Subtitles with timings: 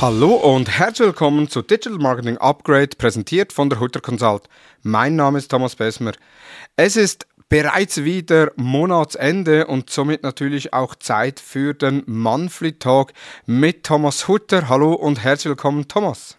[0.00, 4.44] Hallo und herzlich willkommen zu Digital Marketing Upgrade, präsentiert von der Hutter Consult.
[4.82, 6.12] Mein Name ist Thomas Besmer.
[6.74, 13.12] Es ist bereits wieder Monatsende und somit natürlich auch Zeit für den Monthly Talk
[13.44, 14.70] mit Thomas Hutter.
[14.70, 16.38] Hallo und herzlich willkommen, Thomas.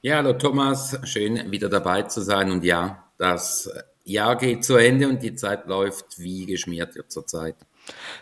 [0.00, 3.68] Ja, hallo Thomas, schön wieder dabei zu sein und ja, das
[4.04, 7.56] Jahr geht zu Ende und die Zeit läuft wie geschmiert zurzeit.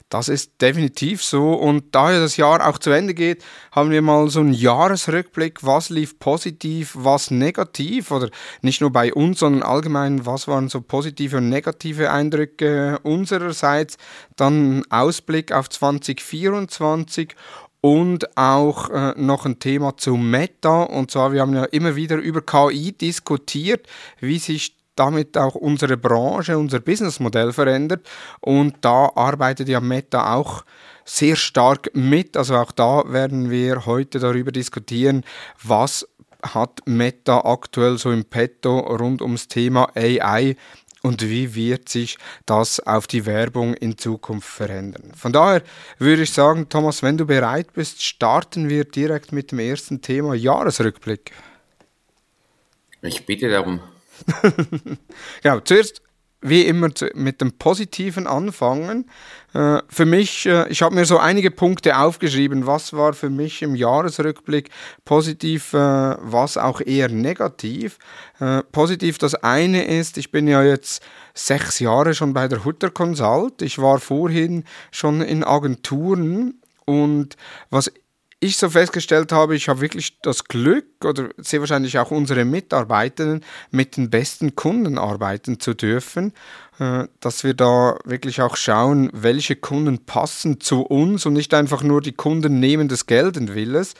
[0.08, 1.54] Das ist definitiv so.
[1.54, 5.64] Und da das Jahr auch zu Ende geht, haben wir mal so einen Jahresrückblick.
[5.64, 8.10] Was lief positiv, was negativ?
[8.10, 8.28] Oder
[8.60, 13.96] nicht nur bei uns, sondern allgemein, was waren so positive und negative Eindrücke unsererseits?
[14.36, 17.34] Dann Ausblick auf 2024
[17.80, 20.84] und auch äh, noch ein Thema zu Meta.
[20.84, 23.86] Und zwar, wir haben ja immer wieder über KI diskutiert,
[24.20, 28.08] wie sich damit auch unsere Branche, unser Businessmodell verändert.
[28.40, 30.64] Und da arbeitet ja Meta auch
[31.04, 32.36] sehr stark mit.
[32.36, 35.24] Also auch da werden wir heute darüber diskutieren,
[35.62, 36.06] was
[36.42, 40.56] hat Meta aktuell so im Petto rund ums Thema AI
[41.02, 45.12] und wie wird sich das auf die Werbung in Zukunft verändern.
[45.16, 45.62] Von daher
[45.98, 50.34] würde ich sagen, Thomas, wenn du bereit bist, starten wir direkt mit dem ersten Thema
[50.34, 51.32] Jahresrückblick.
[53.02, 53.80] Ich bitte darum.
[55.42, 56.02] genau, zuerst
[56.42, 59.08] wie immer mit dem Positiven anfangen.
[59.54, 63.62] Äh, für mich, äh, ich habe mir so einige Punkte aufgeschrieben, was war für mich
[63.62, 64.68] im Jahresrückblick
[65.04, 67.98] positiv, äh, was auch eher negativ.
[68.72, 71.00] Positiv das eine ist, ich bin ja jetzt
[71.32, 73.62] sechs Jahre schon bei der Hutter Consult.
[73.62, 77.36] Ich war vorhin schon in Agenturen und
[77.70, 77.92] was
[78.42, 83.44] ich so festgestellt habe, ich habe wirklich das Glück oder sehr wahrscheinlich auch unsere Mitarbeitenden
[83.70, 86.32] mit den besten Kunden arbeiten zu dürfen,
[86.80, 91.84] äh, dass wir da wirklich auch schauen, welche Kunden passen zu uns und nicht einfach
[91.84, 93.94] nur die Kunden nehmen des Gelden Willes,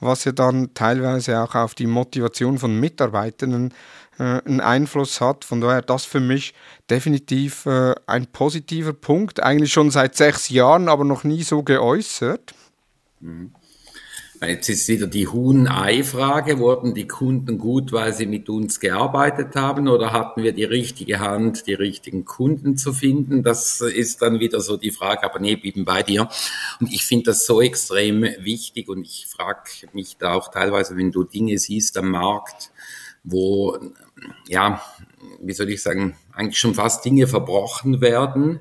[0.00, 3.72] was ja dann teilweise auch auf die Motivation von Mitarbeitenden
[4.18, 5.46] äh, einen Einfluss hat.
[5.46, 6.52] Von daher das für mich
[6.90, 12.52] definitiv äh, ein positiver Punkt, eigentlich schon seit sechs Jahren, aber noch nie so geäußert.
[13.20, 13.52] Mhm.
[14.42, 16.58] Jetzt ist wieder die Huhn-Ei-Frage.
[16.58, 21.20] Wurden die Kunden gut, weil sie mit uns gearbeitet haben oder hatten wir die richtige
[21.20, 23.42] Hand, die richtigen Kunden zu finden?
[23.42, 26.28] Das ist dann wieder so die Frage, aber nee, blieben bei dir.
[26.80, 31.12] Und ich finde das so extrem wichtig und ich frage mich da auch teilweise, wenn
[31.12, 32.72] du Dinge siehst am Markt,
[33.24, 33.78] wo,
[34.48, 34.82] ja,
[35.40, 38.60] wie soll ich sagen, eigentlich schon fast Dinge verbrochen werden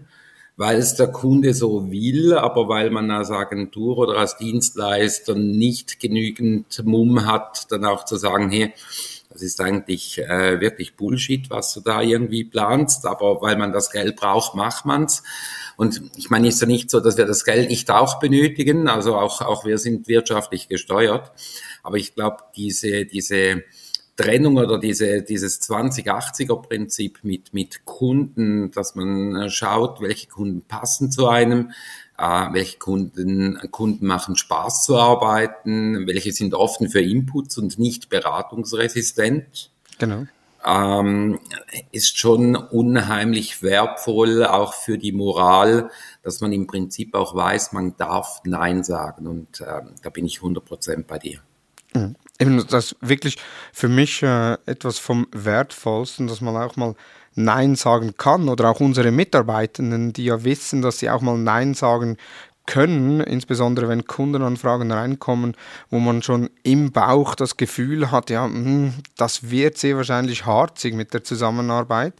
[0.57, 5.99] weil es der Kunde so will, aber weil man als Agentur oder als Dienstleister nicht
[5.99, 8.73] genügend Mumm hat, dann auch zu sagen, hey,
[9.29, 13.91] das ist eigentlich äh, wirklich Bullshit, was du da irgendwie planst, aber weil man das
[13.91, 15.23] Geld braucht, macht man's.
[15.75, 19.17] Und ich meine, ist ja nicht so, dass wir das Geld nicht auch benötigen, also
[19.17, 21.33] auch, auch wir sind wirtschaftlich gesteuert,
[21.83, 23.63] aber ich glaube, diese, diese
[24.15, 31.11] Trennung oder diese, dieses 2080er-Prinzip mit, mit Kunden, dass man äh, schaut, welche Kunden passen
[31.11, 31.71] zu einem,
[32.17, 38.09] äh, welche Kunden, Kunden machen Spaß zu arbeiten, welche sind offen für Inputs und nicht
[38.09, 39.69] beratungsresistent.
[39.97, 40.25] Genau.
[40.65, 41.39] Ähm,
[41.91, 45.91] ist schon unheimlich wertvoll, auch für die Moral,
[46.23, 49.27] dass man im Prinzip auch weiß, man darf Nein sagen.
[49.27, 51.39] Und äh, da bin ich 100% bei dir.
[51.93, 53.37] Mhm eben das wirklich
[53.71, 56.95] für mich äh, etwas vom Wertvollsten, dass man auch mal
[57.35, 61.73] Nein sagen kann oder auch unsere Mitarbeitenden, die ja wissen, dass sie auch mal Nein
[61.73, 62.17] sagen
[62.65, 65.55] können, insbesondere wenn Kundenanfragen reinkommen,
[65.89, 70.95] wo man schon im Bauch das Gefühl hat, ja, hm, das wird sehr wahrscheinlich harzig
[70.95, 72.13] mit der Zusammenarbeit.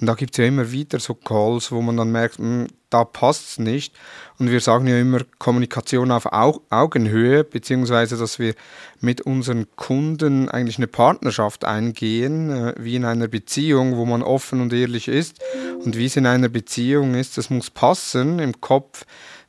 [0.00, 3.04] Und da gibt es ja immer wieder so Calls, wo man dann merkt, hm, da
[3.04, 3.94] passt es nicht.
[4.38, 8.54] Und wir sagen ja immer Kommunikation auf Augenhöhe, beziehungsweise dass wir
[9.00, 14.60] mit unseren Kunden eigentlich eine Partnerschaft eingehen, äh, wie in einer Beziehung, wo man offen
[14.60, 15.40] und ehrlich ist.
[15.84, 19.04] Und wie es in einer Beziehung ist, das muss passen im Kopf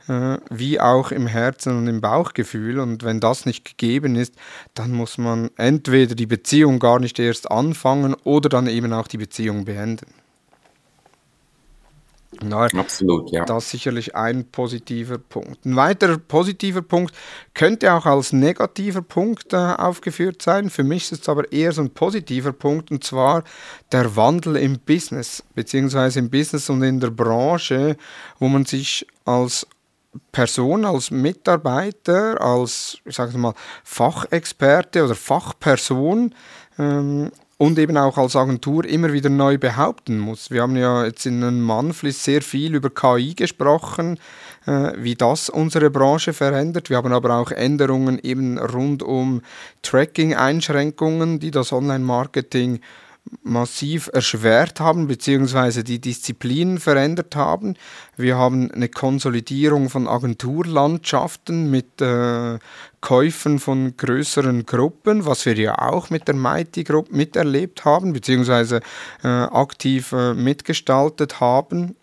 [0.08, 2.80] äh, wie auch im Herzen und im Bauchgefühl.
[2.80, 4.36] Und wenn das nicht gegeben ist,
[4.74, 9.18] dann muss man entweder die Beziehung gar nicht erst anfangen oder dann eben auch die
[9.18, 10.08] Beziehung beenden.
[12.44, 13.46] Na, Absolut, ja.
[13.46, 15.66] Das ist sicherlich ein positiver Punkt.
[15.66, 17.14] Ein weiterer positiver Punkt
[17.54, 20.70] könnte auch als negativer Punkt äh, aufgeführt sein.
[20.70, 23.44] Für mich ist es aber eher so ein positiver Punkt und zwar
[23.92, 27.98] der Wandel im Business, beziehungsweise im Business und in der Branche,
[28.40, 29.68] wo man sich als
[30.32, 33.54] Person, als Mitarbeiter, als ich sage mal
[33.84, 36.34] Fachexperte oder Fachperson
[36.80, 40.52] ähm, und eben auch als Agentur immer wieder neu behaupten muss.
[40.52, 44.20] Wir haben ja jetzt in einem Manflis sehr viel über KI gesprochen,
[44.68, 46.90] äh, wie das unsere Branche verändert.
[46.90, 49.42] Wir haben aber auch Änderungen eben rund um
[49.82, 52.80] Tracking-Einschränkungen, die das Online-Marketing
[53.44, 57.76] massiv erschwert haben, beziehungsweise die Disziplinen verändert haben.
[58.16, 62.60] Wir haben eine Konsolidierung von Agenturlandschaften mit äh,
[63.02, 68.82] Käufen von größeren Gruppen, was wir ja auch mit der Mighty Group miterlebt haben, beziehungsweise
[69.24, 71.96] äh, aktiv äh, mitgestaltet haben.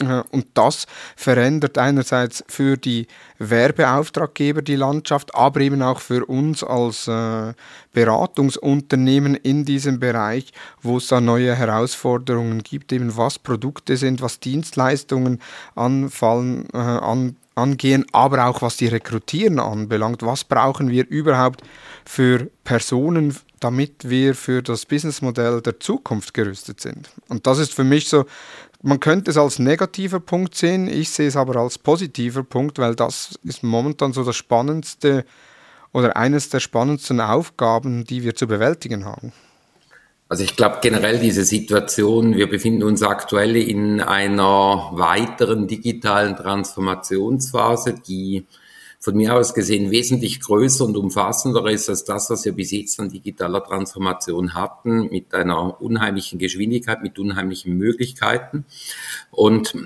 [0.00, 0.86] Äh, und das
[1.16, 3.06] verändert einerseits für die
[3.38, 7.52] Werbeauftraggeber die Landschaft, aber eben auch für uns als äh,
[7.92, 10.52] Beratungsunternehmen in diesem Bereich,
[10.82, 15.40] wo es da neue Herausforderungen gibt, eben was Produkte sind, was Dienstleistungen
[15.74, 20.22] anfallen, äh, an, angehen, aber auch was die Rekrutieren anbelangt.
[20.22, 21.62] Was brauchen wir überhaupt
[22.04, 27.10] für Personen, damit wir für das Businessmodell der Zukunft gerüstet sind?
[27.28, 28.24] Und das ist für mich so
[28.84, 32.94] man könnte es als negativer Punkt sehen, ich sehe es aber als positiver Punkt, weil
[32.94, 35.24] das ist momentan so das spannendste
[35.92, 39.32] oder eines der spannendsten Aufgaben, die wir zu bewältigen haben.
[40.28, 47.94] Also ich glaube generell diese Situation, wir befinden uns aktuell in einer weiteren digitalen Transformationsphase,
[48.06, 48.44] die
[49.04, 52.98] von mir aus gesehen wesentlich größer und umfassender ist als das, was wir bis jetzt
[52.98, 58.64] an digitaler Transformation hatten, mit einer unheimlichen Geschwindigkeit, mit unheimlichen Möglichkeiten.
[59.30, 59.76] Und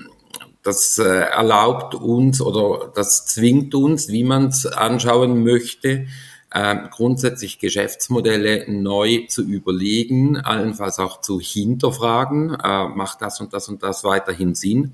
[0.63, 6.07] das äh, erlaubt uns oder das zwingt uns, wie man es anschauen möchte,
[6.53, 13.69] äh, grundsätzlich Geschäftsmodelle neu zu überlegen, allenfalls auch zu hinterfragen, äh, macht das und das
[13.69, 14.93] und das weiterhin Sinn.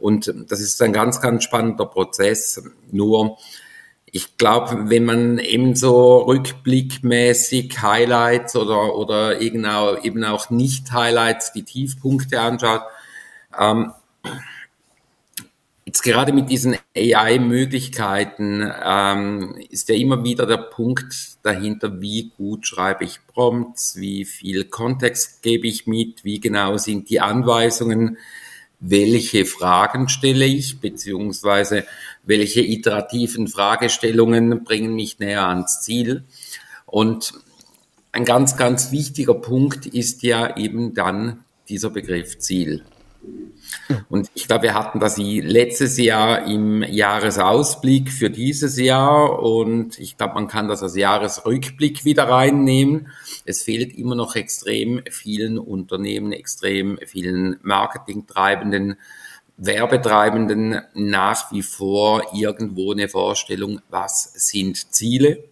[0.00, 2.62] Und das ist ein ganz, ganz spannender Prozess.
[2.90, 3.38] Nur,
[4.06, 10.92] ich glaube, wenn man eben so rückblickmäßig Highlights oder, oder eben auch, eben auch nicht
[10.92, 12.82] Highlights, die Tiefpunkte anschaut,
[13.58, 13.92] ähm,
[15.90, 22.64] jetzt gerade mit diesen AI-Möglichkeiten ähm, ist ja immer wieder der Punkt dahinter, wie gut
[22.66, 28.18] schreibe ich Prompts, wie viel Kontext gebe ich mit, wie genau sind die Anweisungen,
[28.80, 31.84] welche Fragen stelle ich, beziehungsweise
[32.24, 36.24] welche iterativen Fragestellungen bringen mich näher ans Ziel.
[36.86, 37.34] Und
[38.12, 42.82] ein ganz, ganz wichtiger Punkt ist ja eben dann dieser Begriff Ziel.
[44.08, 50.16] Und ich glaube, wir hatten das letztes Jahr im Jahresausblick für dieses Jahr und ich
[50.16, 53.08] glaube, man kann das als Jahresrückblick wieder reinnehmen.
[53.50, 58.94] Es fehlt immer noch extrem vielen Unternehmen, extrem vielen Marketingtreibenden,
[59.56, 65.49] Werbetreibenden nach wie vor irgendwo eine Vorstellung, was sind Ziele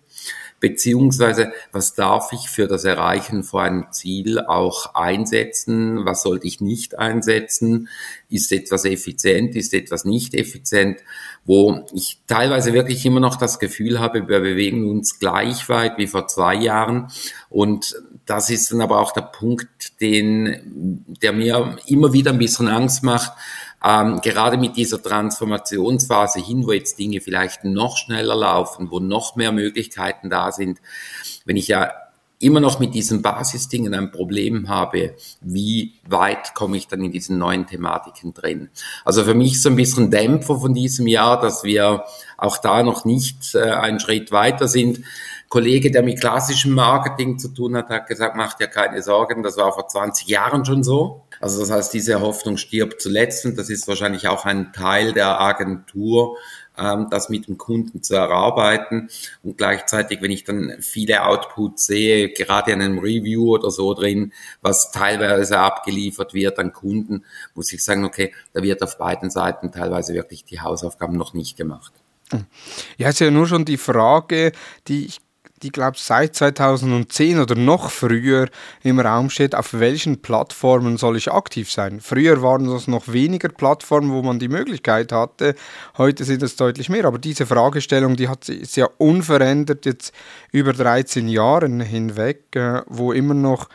[0.60, 6.60] beziehungsweise was darf ich für das Erreichen von einem Ziel auch einsetzen, was sollte ich
[6.60, 7.88] nicht einsetzen,
[8.28, 10.98] ist etwas effizient, ist etwas nicht effizient,
[11.44, 16.06] wo ich teilweise wirklich immer noch das Gefühl habe, wir bewegen uns gleich weit wie
[16.06, 17.08] vor zwei Jahren.
[17.48, 17.96] Und
[18.26, 23.02] das ist dann aber auch der Punkt, den, der mir immer wieder ein bisschen Angst
[23.02, 23.32] macht,
[23.84, 29.36] ähm, gerade mit dieser Transformationsphase hin, wo jetzt Dinge vielleicht noch schneller laufen, wo noch
[29.36, 30.80] mehr Möglichkeiten da sind,
[31.44, 31.90] wenn ich ja
[32.40, 37.38] immer noch mit diesen Basisdingen ein Problem habe, wie weit komme ich dann in diesen
[37.38, 38.70] neuen Thematiken drin.
[39.04, 42.04] Also für mich so ein bisschen Dämpfer von diesem Jahr, dass wir
[42.36, 45.00] auch da noch nicht äh, einen Schritt weiter sind.
[45.48, 49.56] Kollege, der mit klassischem Marketing zu tun hat, hat gesagt, macht ja keine Sorgen, das
[49.56, 51.24] war vor 20 Jahren schon so.
[51.40, 55.40] Also das heißt, diese Hoffnung stirbt zuletzt und das ist wahrscheinlich auch ein Teil der
[55.40, 56.36] Agentur,
[56.76, 59.08] ähm, das mit dem Kunden zu erarbeiten.
[59.42, 64.32] Und gleichzeitig, wenn ich dann viele Outputs sehe, gerade in einem Review oder so drin,
[64.60, 67.24] was teilweise abgeliefert wird an Kunden,
[67.54, 71.56] muss ich sagen, okay, da wird auf beiden Seiten teilweise wirklich die Hausaufgaben noch nicht
[71.56, 71.92] gemacht.
[72.98, 74.52] Ja, es ist ja nur schon die Frage,
[74.86, 75.20] die ich
[75.62, 78.48] die, glaube ich, seit 2010 oder noch früher
[78.82, 82.00] im Raum steht, auf welchen Plattformen soll ich aktiv sein.
[82.00, 85.54] Früher waren es noch weniger Plattformen, wo man die Möglichkeit hatte.
[85.96, 87.04] Heute sind es deutlich mehr.
[87.04, 90.12] Aber diese Fragestellung, die hat, ist ja unverändert jetzt
[90.52, 93.68] über 13 Jahre hinweg, äh, wo immer noch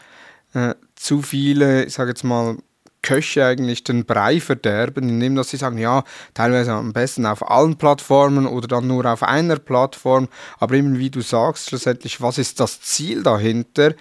[0.53, 2.57] äh, zu viele, ich sage jetzt mal,
[3.03, 7.77] Köche eigentlich den Brei verderben, indem dass sie sagen, ja, teilweise am besten auf allen
[7.77, 10.27] Plattformen oder dann nur auf einer Plattform.
[10.57, 13.93] Aber eben wie du sagst, schlussendlich, was ist das Ziel dahinter?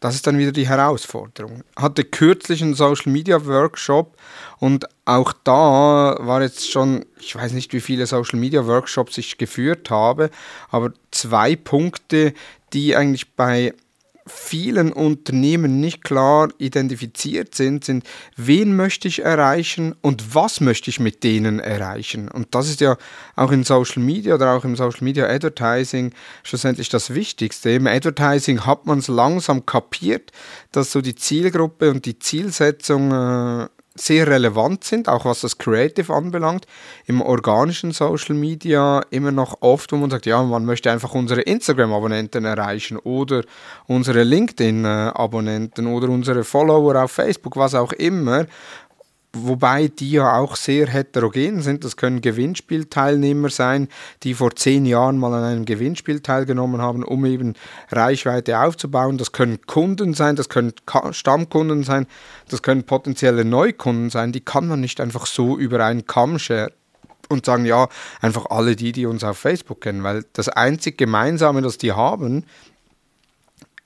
[0.00, 1.64] Das ist dann wieder die Herausforderung.
[1.74, 4.16] Hatte kürzlich einen Social Media Workshop
[4.58, 9.38] und auch da war jetzt schon, ich weiß nicht, wie viele Social Media Workshops ich
[9.38, 10.30] geführt habe,
[10.70, 12.34] aber zwei Punkte,
[12.72, 13.74] die eigentlich bei
[14.26, 18.04] vielen Unternehmen nicht klar identifiziert sind, sind,
[18.36, 22.28] wen möchte ich erreichen und was möchte ich mit denen erreichen.
[22.28, 22.96] Und das ist ja
[23.36, 27.70] auch in Social Media oder auch im Social Media Advertising schlussendlich das Wichtigste.
[27.70, 30.32] Im Advertising hat man es langsam kapiert,
[30.72, 33.68] dass so die Zielgruppe und die Zielsetzung äh,
[34.00, 36.66] sehr relevant sind, auch was das Creative anbelangt.
[37.06, 41.42] Im organischen Social Media immer noch oft, wo man sagt, ja, man möchte einfach unsere
[41.42, 43.42] Instagram-Abonnenten erreichen oder
[43.86, 48.46] unsere LinkedIn-Abonnenten oder unsere Follower auf Facebook, was auch immer
[49.42, 51.84] wobei die ja auch sehr heterogen sind.
[51.84, 53.88] Das können Gewinnspielteilnehmer sein,
[54.22, 57.54] die vor zehn Jahren mal an einem Gewinnspiel teilgenommen haben, um eben
[57.90, 59.18] Reichweite aufzubauen.
[59.18, 60.72] Das können Kunden sein, das können
[61.10, 62.06] Stammkunden sein,
[62.48, 64.32] das können potenzielle Neukunden sein.
[64.32, 66.72] Die kann man nicht einfach so über einen Kamm scheren
[67.28, 67.88] und sagen, ja,
[68.20, 72.44] einfach alle die, die uns auf Facebook kennen, weil das einzig Gemeinsame, das die haben,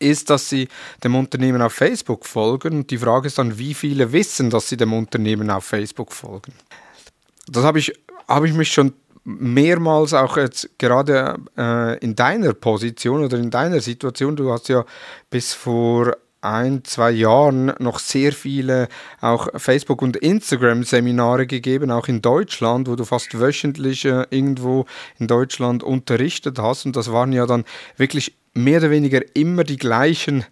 [0.00, 0.68] ist, dass sie
[1.04, 2.78] dem Unternehmen auf Facebook folgen.
[2.78, 6.52] Und die Frage ist dann, wie viele wissen, dass sie dem Unternehmen auf Facebook folgen.
[7.46, 7.92] Das habe ich,
[8.26, 8.92] habe ich mich schon
[9.24, 14.84] mehrmals auch jetzt gerade äh, in deiner Position oder in deiner Situation, du hast ja
[15.30, 18.88] bis vor ein, zwei Jahren noch sehr viele
[19.20, 24.86] auch Facebook- und Instagram-Seminare gegeben, auch in Deutschland, wo du fast wöchentlich äh, irgendwo
[25.18, 26.86] in Deutschland unterrichtet hast.
[26.86, 27.64] Und das waren ja dann
[27.96, 30.44] wirklich mehr oder weniger immer die gleichen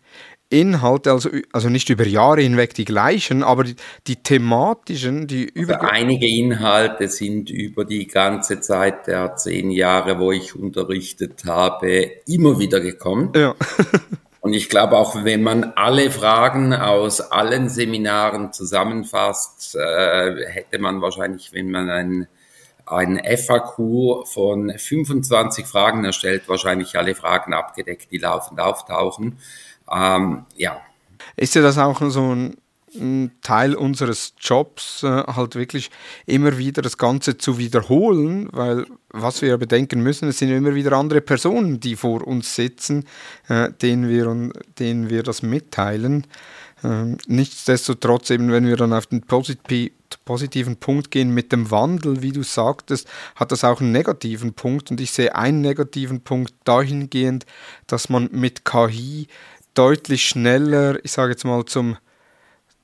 [0.51, 3.77] Inhalte, also, also nicht über Jahre hinweg die gleichen, aber die,
[4.07, 5.83] die thematischen, die über.
[5.83, 12.11] Also einige Inhalte sind über die ganze Zeit der zehn Jahre, wo ich unterrichtet habe,
[12.27, 13.31] immer wieder gekommen.
[13.37, 13.55] Ja.
[14.49, 21.03] Und ich glaube auch, wenn man alle Fragen aus allen Seminaren zusammenfasst, äh, hätte man
[21.03, 22.29] wahrscheinlich, wenn man ein
[22.87, 29.39] ein FAQ von 25 Fragen erstellt, wahrscheinlich alle Fragen abgedeckt, die laufend auftauchen.
[29.93, 30.81] Ähm, ja.
[31.37, 32.57] Ist ja das auch so ein
[33.43, 35.91] Teil unseres Jobs, äh, halt wirklich
[36.27, 40.93] immer wieder das Ganze zu wiederholen, weil was wir bedenken müssen, es sind immer wieder
[40.93, 43.05] andere Personen, die vor uns sitzen,
[43.49, 46.27] äh, denen, wir, denen wir das mitteilen.
[46.85, 49.93] Ähm, nichtsdestotrotz, eben wenn wir dann auf den Positiv
[50.25, 54.91] positiven Punkt gehen mit dem Wandel, wie du sagtest, hat das auch einen negativen Punkt.
[54.91, 57.47] Und ich sehe einen negativen Punkt dahingehend,
[57.87, 59.27] dass man mit KI
[59.75, 61.97] deutlich schneller, ich sage jetzt mal, zum,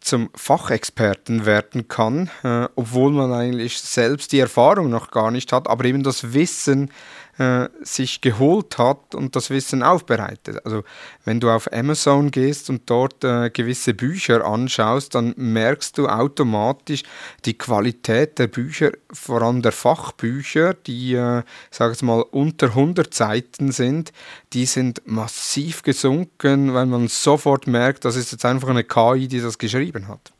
[0.04, 5.66] zum Fachexperten werden kann, äh, obwohl man eigentlich selbst die Erfahrung noch gar nicht hat,
[5.66, 6.90] aber eben das Wissen
[7.38, 10.64] äh, sich geholt hat und das Wissen aufbereitet.
[10.64, 10.84] Also
[11.24, 17.02] wenn du auf Amazon gehst und dort äh, gewisse Bücher anschaust, dann merkst du automatisch
[17.44, 23.12] die Qualität der Bücher, vor allem der Fachbücher, die, äh, sage jetzt mal, unter 100
[23.12, 24.12] Seiten sind,
[24.52, 29.40] die sind massiv gesunken, weil man sofort merkt, das ist jetzt einfach eine KI, die
[29.40, 30.33] das geschrieben hat.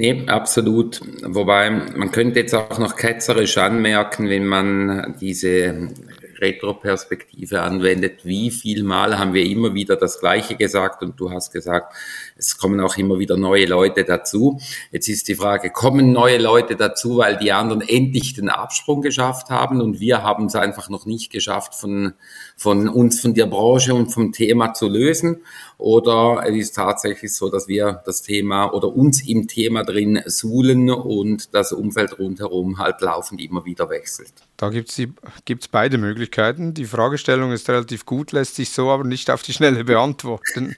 [0.00, 1.00] Nee, absolut.
[1.24, 5.90] Wobei man könnte jetzt auch noch ketzerisch anmerken, wenn man diese
[6.38, 11.52] Retroperspektive anwendet, wie viel Mal haben wir immer wieder das Gleiche gesagt und du hast
[11.52, 11.94] gesagt,
[12.36, 14.60] es kommen auch immer wieder neue Leute dazu.
[14.92, 19.50] Jetzt ist die Frage, kommen neue Leute dazu, weil die anderen endlich den Absprung geschafft
[19.50, 22.14] haben und wir haben es einfach noch nicht geschafft, von,
[22.56, 25.38] von uns, von der Branche und vom Thema zu lösen?
[25.78, 30.90] Oder es ist tatsächlich so, dass wir das Thema oder uns im Thema drin suhlen
[30.90, 34.32] und das Umfeld rundherum halt laufend immer wieder wechselt?
[34.56, 36.74] Da gibt es beide Möglichkeiten.
[36.74, 40.74] Die Fragestellung ist relativ gut, lässt sich so aber nicht auf die Schnelle beantworten.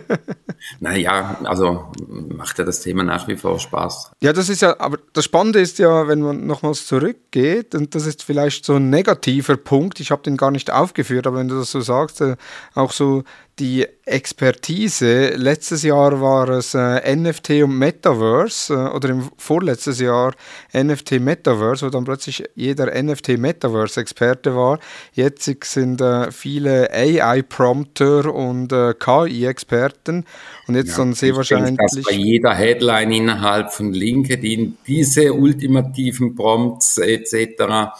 [0.80, 4.10] naja, also macht ja das Thema nach wie vor Spaß.
[4.20, 8.06] Ja, das ist ja, aber das Spannende ist ja, wenn man nochmals zurückgeht, und das
[8.06, 11.60] ist vielleicht so ein negativer Punkt, ich habe den gar nicht aufgeführt, aber wenn du
[11.60, 12.34] das so sagst, äh,
[12.74, 13.22] auch so
[13.58, 15.30] die Expertise.
[15.34, 20.34] Letztes Jahr war es äh, NFT und Metaverse äh, oder im vorletztes Jahr
[20.74, 24.78] NFT Metaverse, wo dann plötzlich jeder NFT Metaverse Experte war.
[25.12, 30.24] Jetzt sind äh, viele AI Prompter und äh, KI Experten
[30.68, 35.32] und jetzt ja, dann sehr wahrscheinlich denke, dass bei jeder Headline innerhalb von LinkedIn diese
[35.32, 37.92] ultimativen Prompts etc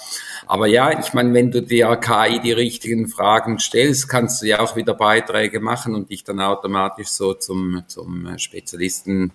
[0.49, 4.61] aber ja, ich meine, wenn du der KI die richtigen Fragen stellst, kannst du ja
[4.61, 9.33] auch wieder Beiträge machen und dich dann automatisch so zum, zum Spezialisten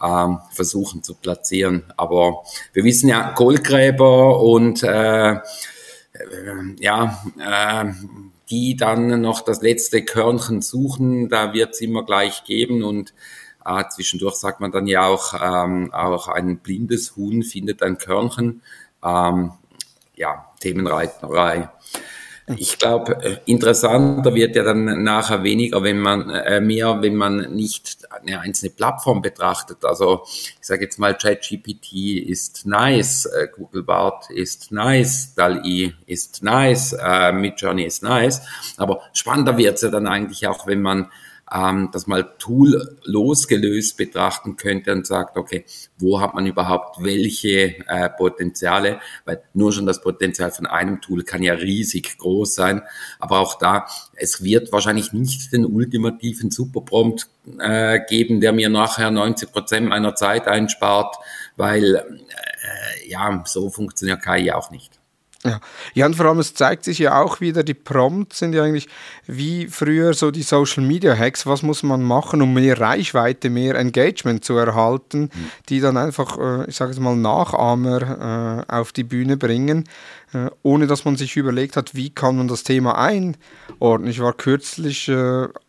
[0.00, 1.84] äh, versuchen zu platzieren.
[1.96, 5.40] Aber wir wissen ja, Goldgräber und äh, äh,
[6.78, 7.92] ja, äh,
[8.50, 13.12] die dann noch das letzte Körnchen suchen, da wird es immer gleich geben und
[13.64, 18.62] äh, zwischendurch sagt man dann ja auch, ähm, auch ein blindes Huhn findet ein Körnchen.
[19.04, 19.52] Ähm,
[20.16, 21.68] ja, Themenreiterei.
[22.56, 27.54] Ich glaube, äh, interessanter wird ja dann nachher weniger, wenn man äh, mehr, wenn man
[27.54, 29.84] nicht eine einzelne Plattform betrachtet.
[29.84, 31.92] Also ich sage jetzt mal, ChatGPT
[32.26, 38.42] ist nice, äh, Google Bart ist nice, DAL-E ist nice, äh, Midjourney ist nice.
[38.76, 41.10] Aber spannender wird es ja dann eigentlich auch, wenn man
[41.52, 45.64] ähm, das mal Tool losgelöst betrachten könnte und sagt, okay,
[45.98, 49.00] wo hat man überhaupt welche äh, Potenziale?
[49.24, 52.82] Weil nur schon das Potenzial von einem Tool kann ja riesig groß sein.
[53.18, 57.28] Aber auch da, es wird wahrscheinlich nicht den ultimativen Superprompt
[57.58, 61.16] äh, geben, der mir nachher 90 Prozent meiner Zeit einspart,
[61.56, 64.97] weil äh, ja, so funktioniert KI auch nicht.
[65.44, 65.60] Ja.
[65.94, 68.88] ja, und vor allem, es zeigt sich ja auch wieder, die Prompts sind ja eigentlich
[69.26, 71.46] wie früher so die Social Media Hacks.
[71.46, 75.50] Was muss man machen, um mehr Reichweite, mehr Engagement zu erhalten, mhm.
[75.68, 79.84] die dann einfach, äh, ich sage es mal, Nachahmer äh, auf die Bühne bringen,
[80.32, 84.10] äh, ohne dass man sich überlegt hat, wie kann man das Thema einordnen.
[84.10, 85.08] Ich war kürzlich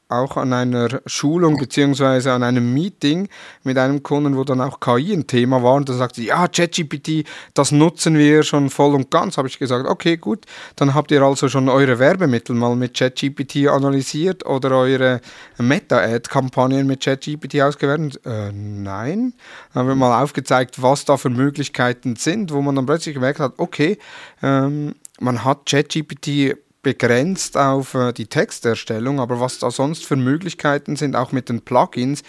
[0.10, 3.30] auch an einer Schulung beziehungsweise an einem Meeting
[3.64, 7.26] mit einem Kunden, wo dann auch KI ein Thema war und da sagte ja, ChatGPT,
[7.54, 9.38] das nutzen wir schon voll und ganz.
[9.38, 13.68] Habe ich gesagt, okay, gut, dann habt ihr also schon eure Werbemittel mal mit ChatGPT
[13.68, 15.22] analysiert oder eure
[15.60, 18.20] Meta-Ad-Kampagnen mit ChatGPT ausgewertet?
[18.26, 19.34] Äh, nein.
[19.74, 23.40] Dann haben wir mal aufgezeigt, was da für Möglichkeiten sind, wo man dann plötzlich gemerkt
[23.40, 24.00] hat, okay,
[24.42, 30.96] ähm, man hat ChatGPT begrenzt auf äh, die Texterstellung, aber was da sonst für Möglichkeiten
[30.96, 32.24] sind, auch mit den Plugins,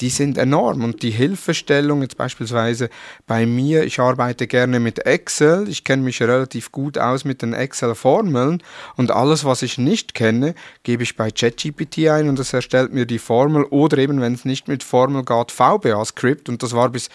[0.00, 0.82] die sind enorm.
[0.82, 2.90] Und die Hilfestellung, jetzt beispielsweise
[3.26, 7.52] bei mir, ich arbeite gerne mit Excel, ich kenne mich relativ gut aus mit den
[7.52, 8.62] Excel-Formeln.
[8.96, 13.06] Und alles, was ich nicht kenne, gebe ich bei ChatGPT ein und es erstellt mir
[13.06, 13.64] die Formel.
[13.64, 17.08] Oder eben, wenn es nicht mit Formel geht, VBA-Script und das war bis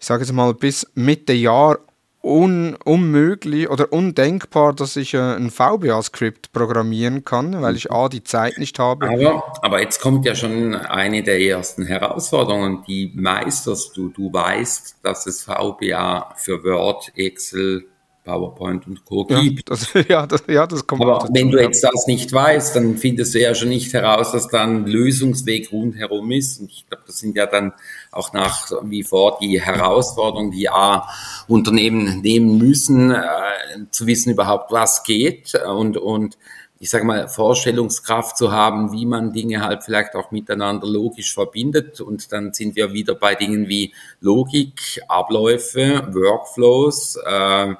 [0.00, 1.78] ich sage jetzt mal, bis Mitte Jahr
[2.22, 8.22] un unmöglich oder undenkbar, dass ich äh, ein VBA-Skript programmieren kann, weil ich A, die
[8.22, 9.08] Zeit nicht habe.
[9.08, 14.08] Aber, aber jetzt kommt ja schon eine der ersten Herausforderungen, die meisterst du.
[14.08, 17.86] Du weißt, dass es VBA für Word, Excel,
[18.24, 19.24] PowerPoint und Co.
[19.24, 19.70] gibt.
[19.70, 22.76] Ja, das, ja, das, ja, das kommt Aber dazu, wenn du jetzt das nicht weißt,
[22.76, 26.60] dann findest du ja schon nicht heraus, dass da ein Lösungsweg rundherum ist.
[26.60, 27.72] Und ich glaube, das sind ja dann
[28.12, 31.08] auch nach wie vor die Herausforderungen, die A,
[31.48, 33.20] Unternehmen nehmen müssen, äh,
[33.90, 36.36] zu wissen überhaupt, was geht und, und
[36.82, 42.00] ich sage mal, Vorstellungskraft zu haben, wie man Dinge halt vielleicht auch miteinander logisch verbindet.
[42.00, 47.16] Und dann sind wir wieder bei Dingen wie Logik, Abläufe, Workflows.
[47.16, 47.74] Äh,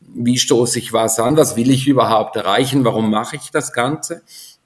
[0.00, 1.36] wie stoße ich was an?
[1.36, 2.82] Was will ich überhaupt erreichen?
[2.82, 4.22] Warum mache ich das Ganze?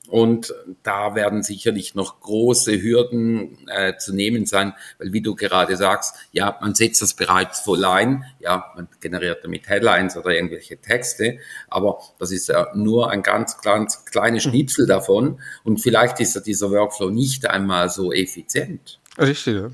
[0.08, 5.76] Und da werden sicherlich noch große Hürden äh, zu nehmen sein, weil wie du gerade
[5.76, 10.76] sagst, ja, man setzt das bereits voll ein, ja, man generiert damit Headlines oder irgendwelche
[10.76, 11.38] Texte,
[11.68, 14.50] aber das ist ja nur ein ganz, ganz kleines hm.
[14.50, 19.00] Schnipsel davon und vielleicht ist ja dieser Workflow nicht einmal so effizient.
[19.18, 19.70] Richtig, ja.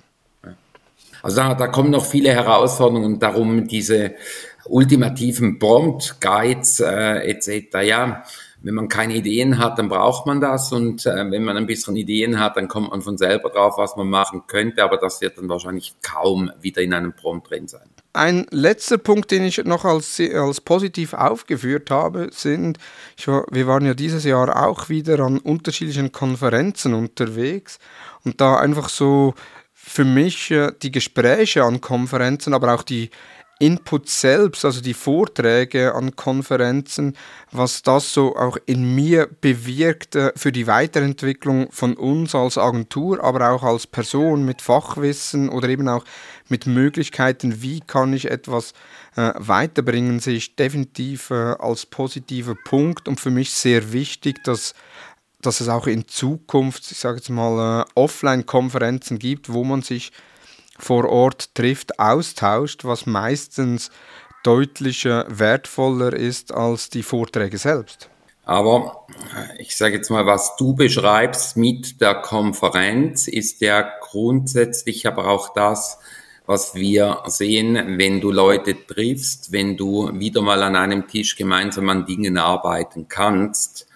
[1.23, 4.15] Also da, da kommen noch viele Herausforderungen darum, diese
[4.65, 7.83] ultimativen Prompt-Guides äh, etc.
[7.83, 8.25] Ja,
[8.63, 10.73] wenn man keine Ideen hat, dann braucht man das.
[10.73, 13.97] Und äh, wenn man ein bisschen Ideen hat, dann kommt man von selber drauf, was
[13.97, 17.89] man machen könnte, aber das wird dann wahrscheinlich kaum wieder in einem Prompt drin sein.
[18.13, 22.79] Ein letzter Punkt, den ich noch als, als positiv aufgeführt habe, sind,
[23.25, 27.79] war, wir waren ja dieses Jahr auch wieder an unterschiedlichen Konferenzen unterwegs.
[28.25, 29.35] Und da einfach so
[29.73, 33.11] für mich äh, die Gespräche an Konferenzen, aber auch die
[33.61, 37.17] Input selbst, also die Vorträge an Konferenzen,
[37.53, 43.51] was das so auch in mir bewirkt für die Weiterentwicklung von uns als Agentur, aber
[43.51, 46.05] auch als Person mit Fachwissen oder eben auch
[46.49, 48.73] mit Möglichkeiten, wie kann ich etwas
[49.17, 54.75] äh, weiterbringen, sehe ich definitiv äh, als positiver Punkt und für mich sehr wichtig, dass
[55.43, 60.13] dass es auch in Zukunft, ich sage jetzt mal, äh, Offline-Konferenzen gibt, wo man sich
[60.81, 63.91] vor Ort trifft, austauscht, was meistens
[64.43, 68.09] deutlich wertvoller ist als die Vorträge selbst.
[68.45, 69.07] Aber
[69.59, 75.53] ich sage jetzt mal, was du beschreibst mit der Konferenz, ist ja grundsätzlich aber auch
[75.53, 75.99] das,
[76.47, 81.89] was wir sehen, wenn du Leute triffst, wenn du wieder mal an einem Tisch gemeinsam
[81.91, 83.87] an Dingen arbeiten kannst.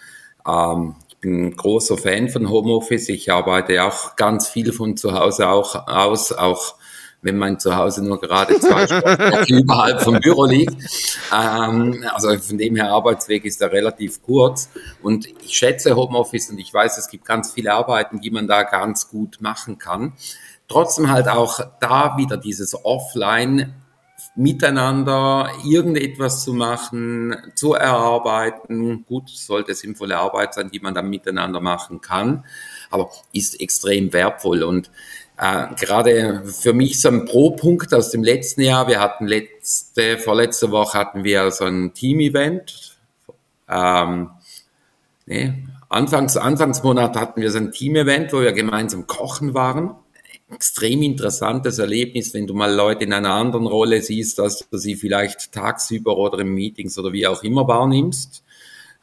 [0.46, 3.08] Ähm, ein großer Fan von Homeoffice.
[3.08, 6.76] Ich arbeite auch ganz viel von zu Hause auch aus, auch
[7.24, 10.76] wenn mein Zuhause nur gerade zwei Stunden überhalb vom Büro liegt.
[11.34, 14.68] Ähm, also von dem her Arbeitsweg ist da relativ kurz.
[15.02, 18.62] Und ich schätze Homeoffice und ich weiß, es gibt ganz viele Arbeiten, die man da
[18.62, 20.12] ganz gut machen kann.
[20.68, 23.74] Trotzdem halt auch da wieder dieses Offline
[24.36, 29.04] miteinander irgendetwas zu machen, zu erarbeiten.
[29.06, 32.44] Gut, sollte sinnvolle Arbeit sein, die man dann miteinander machen kann,
[32.90, 34.90] aber ist extrem wertvoll und
[35.36, 38.86] äh, gerade für mich so ein Pro-Punkt aus dem letzten Jahr.
[38.88, 42.96] Wir hatten letzte, vorletzte Woche hatten wir so ein Team-Event.
[43.68, 44.30] Ähm,
[45.26, 49.94] nee, Anfangs, Anfangsmonat hatten wir so ein Team-Event, wo wir gemeinsam kochen waren
[50.52, 54.94] extrem interessantes Erlebnis, wenn du mal Leute in einer anderen Rolle siehst, dass du sie
[54.94, 58.42] vielleicht tagsüber oder in Meetings oder wie auch immer wahrnimmst.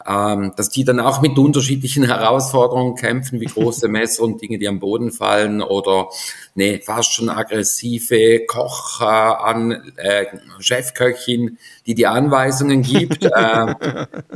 [0.08, 4.68] Ähm, dass die dann auch mit unterschiedlichen Herausforderungen kämpfen, wie große Messer und Dinge, die
[4.68, 6.10] am Boden fallen oder
[6.56, 10.26] ne, fast schon aggressive Koch äh, an äh,
[10.60, 13.26] Chefköchin, die die Anweisungen gibt.
[13.32, 13.76] äh,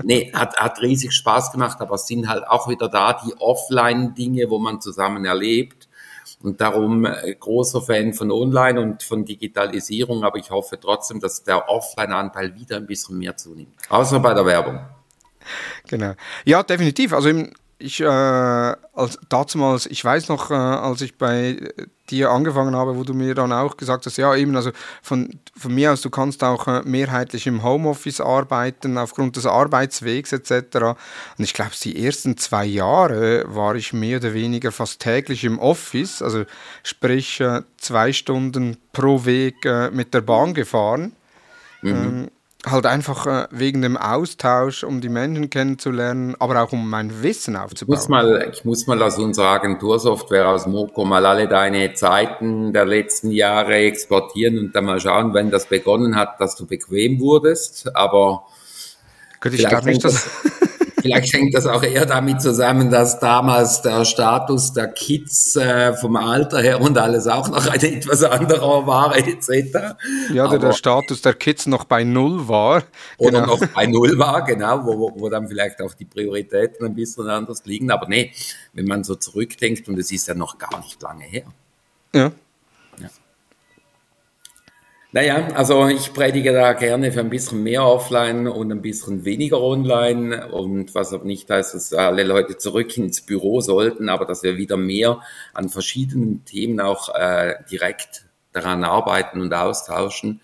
[0.04, 4.52] nee, hat, hat riesig Spaß gemacht, aber es sind halt auch wieder da die Offline-Dinge,
[4.52, 5.85] wo man zusammen erlebt
[6.46, 11.44] und darum äh, großer Fan von Online und von Digitalisierung, aber ich hoffe trotzdem, dass
[11.44, 13.76] der Offline-Anteil wieder ein bisschen mehr zunimmt.
[13.90, 14.80] Außer bei der Werbung.
[15.88, 16.14] Genau.
[16.46, 17.14] Ja, definitiv.
[17.14, 21.58] Also im, ich, äh, als, damals, ich weiß noch, äh, als ich bei
[22.10, 25.74] dir angefangen habe, wo du mir dann auch gesagt hast, ja eben, also von, von
[25.74, 30.78] mir aus, du kannst auch äh, mehrheitlich im Homeoffice arbeiten, aufgrund des Arbeitswegs etc.
[31.38, 35.60] Und ich glaube, die ersten zwei Jahre war ich mehr oder weniger fast täglich im
[35.60, 36.46] Office, also
[36.84, 41.14] sprich äh, zwei Stunden pro Weg äh, mit der Bahn gefahren.
[41.82, 41.90] Mhm.
[41.90, 42.32] Ähm,
[42.66, 47.56] halt einfach äh, wegen dem Austausch, um die Menschen kennenzulernen, aber auch um mein Wissen
[47.56, 47.96] aufzubauen.
[47.96, 52.74] Ich muss mal, ich muss mal aus unserer Agentursoftware aus Moko mal alle deine Zeiten
[52.74, 57.20] der letzten Jahre exportieren und dann mal schauen, wenn das begonnen hat, dass du bequem
[57.20, 57.96] wurdest.
[57.96, 58.46] Aber
[59.42, 60.30] Gut, ich glaube nicht, dass
[61.06, 66.16] Vielleicht hängt das auch eher damit zusammen, dass damals der Status der Kids äh, vom
[66.16, 69.96] Alter her und alles auch noch ein etwas anderer war, etc.
[70.34, 72.82] Ja, der, der Status der Kids noch bei Null war.
[73.20, 73.58] Oder genau.
[73.58, 77.64] noch bei Null war, genau, wo, wo dann vielleicht auch die Prioritäten ein bisschen anders
[77.66, 77.92] liegen.
[77.92, 78.32] Aber nee,
[78.74, 81.46] wenn man so zurückdenkt, und es ist ja noch gar nicht lange her.
[82.16, 82.32] Ja.
[85.16, 89.62] Naja, also ich predige da gerne für ein bisschen mehr offline und ein bisschen weniger
[89.62, 90.50] online.
[90.50, 94.58] Und was aber nicht heißt, dass alle Leute zurück ins Büro sollten, aber dass wir
[94.58, 95.22] wieder mehr
[95.54, 100.42] an verschiedenen Themen auch äh, direkt daran arbeiten und austauschen.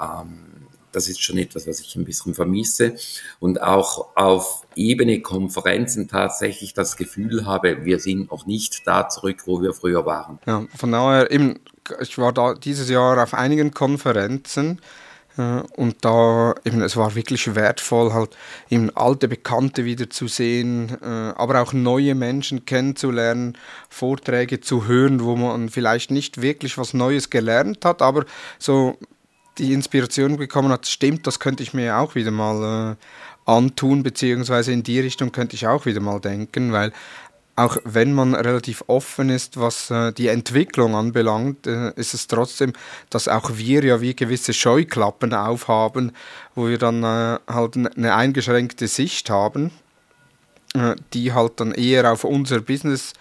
[0.00, 2.94] Ähm, das ist schon etwas, was ich ein bisschen vermisse.
[3.40, 9.42] Und auch auf Ebene Konferenzen tatsächlich das Gefühl habe, wir sind noch nicht da zurück,
[9.46, 10.38] wo wir früher waren.
[10.46, 11.58] Ja, von daher eben
[12.00, 14.80] ich war da dieses Jahr auf einigen Konferenzen
[15.36, 18.36] äh, und da eben, es war wirklich wertvoll, halt
[18.70, 25.22] eben alte Bekannte wieder zu sehen, äh, aber auch neue Menschen kennenzulernen, Vorträge zu hören,
[25.22, 28.24] wo man vielleicht nicht wirklich was Neues gelernt hat, aber
[28.58, 28.96] so
[29.58, 32.96] die Inspiration bekommen hat, stimmt, das könnte ich mir auch wieder mal
[33.46, 36.92] äh, antun, beziehungsweise in die Richtung könnte ich auch wieder mal denken, weil
[37.56, 42.72] auch wenn man relativ offen ist, was äh, die Entwicklung anbelangt, äh, ist es trotzdem,
[43.10, 46.12] dass auch wir ja wie gewisse Scheuklappen aufhaben,
[46.54, 49.70] wo wir dann äh, halt eine eingeschränkte Sicht haben,
[50.74, 53.12] äh, die halt dann eher auf unser Business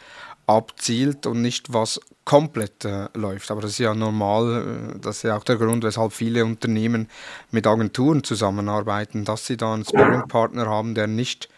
[0.48, 3.52] abzielt und nicht was komplett äh, läuft.
[3.52, 7.10] Aber das ist ja normal, äh, das ist ja auch der Grund, weshalb viele Unternehmen
[7.52, 11.50] mit Agenturen zusammenarbeiten, dass sie da einen Sparring-Partner haben, der nicht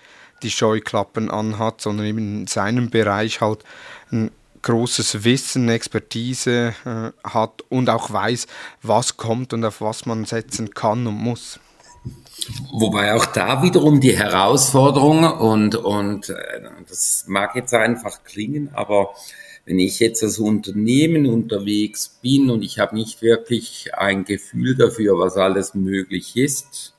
[0.43, 3.63] die Scheuklappen anhat, sondern eben in seinem Bereich halt
[4.11, 8.47] ein großes Wissen, Expertise äh, hat und auch weiß,
[8.81, 11.59] was kommt und auf was man setzen kann und muss.
[12.73, 16.35] Wobei auch da wiederum die Herausforderung und, und äh,
[16.89, 19.13] das mag jetzt einfach klingen, aber
[19.65, 25.17] wenn ich jetzt als Unternehmen unterwegs bin und ich habe nicht wirklich ein Gefühl dafür,
[25.17, 26.94] was alles möglich ist,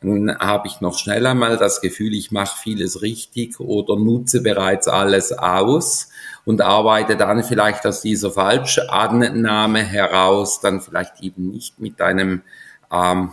[0.00, 4.88] dann habe ich noch schnell einmal das Gefühl, ich mache vieles richtig oder nutze bereits
[4.88, 6.08] alles aus
[6.46, 12.42] und arbeite dann vielleicht aus dieser Falschannahme heraus, dann vielleicht eben nicht mit einem
[12.90, 13.32] ähm,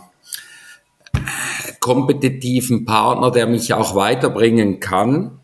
[1.80, 5.40] kompetitiven Partner, der mich auch weiterbringen kann,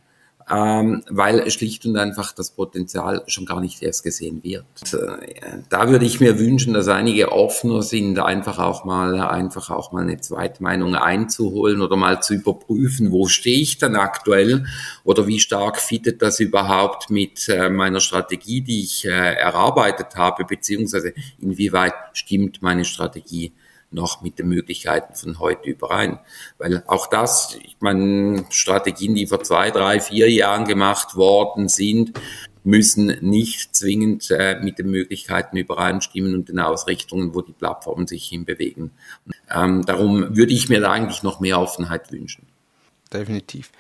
[0.51, 4.65] ähm, weil schlicht und einfach das Potenzial schon gar nicht erst gesehen wird.
[4.93, 9.93] Äh, da würde ich mir wünschen, dass einige offener sind, einfach auch mal, einfach auch
[9.93, 14.67] mal eine Zweitmeinung einzuholen oder mal zu überprüfen, wo stehe ich dann aktuell
[15.03, 20.45] oder wie stark fittet das überhaupt mit äh, meiner Strategie, die ich äh, erarbeitet habe,
[20.45, 23.53] beziehungsweise inwieweit stimmt meine Strategie
[23.95, 26.19] noch mit den Möglichkeiten von heute überein.
[26.59, 32.21] Weil auch das, ich meine, Strategien, die vor zwei, drei, vier Jahren gemacht worden sind,
[32.65, 38.27] müssen nicht zwingend äh, mit den Möglichkeiten übereinstimmen und den Ausrichtungen, wo die Plattformen sich
[38.27, 38.91] hinbewegen.
[39.55, 42.47] Ähm, darum würde ich mir da eigentlich noch mehr Offenheit wünschen.
[43.13, 43.71] Definitiv.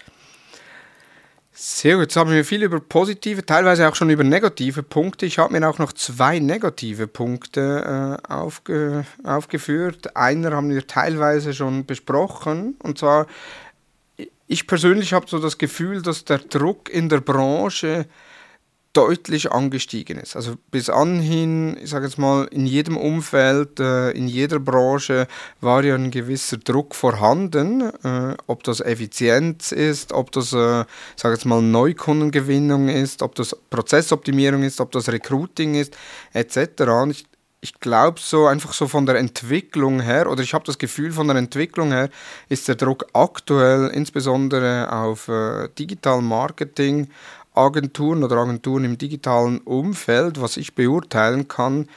[1.57, 5.25] Sehr gut, jetzt haben wir viel über positive, teilweise auch schon über negative Punkte.
[5.25, 10.17] Ich habe mir auch noch zwei negative Punkte äh, aufge, aufgeführt.
[10.17, 13.29] Einer haben wir teilweise schon besprochen, und zwar,
[14.49, 18.07] ich persönlich habe so das Gefühl, dass der Druck in der Branche
[18.95, 20.37] deutlich angestiegen ist.
[20.37, 25.27] Also bis anhin, ich sage jetzt mal, in jedem Umfeld, äh, in jeder Branche
[25.61, 30.85] war ja ein gewisser Druck vorhanden, äh, ob das Effizienz ist, ob das, äh,
[31.17, 35.97] sage jetzt mal, Neukundengewinnung ist, ob das Prozessoptimierung ist, ob das Recruiting ist,
[36.33, 36.59] etc.
[37.11, 37.27] Ich,
[37.61, 41.27] ich glaube so einfach so von der Entwicklung her, oder ich habe das Gefühl von
[41.27, 42.11] der Entwicklung her,
[42.49, 47.09] ist der Druck aktuell insbesondere auf äh, Digital Marketing,
[47.55, 51.89] Agenturen oder Agenturen im digitalen Umfeld, was ich beurteilen kann,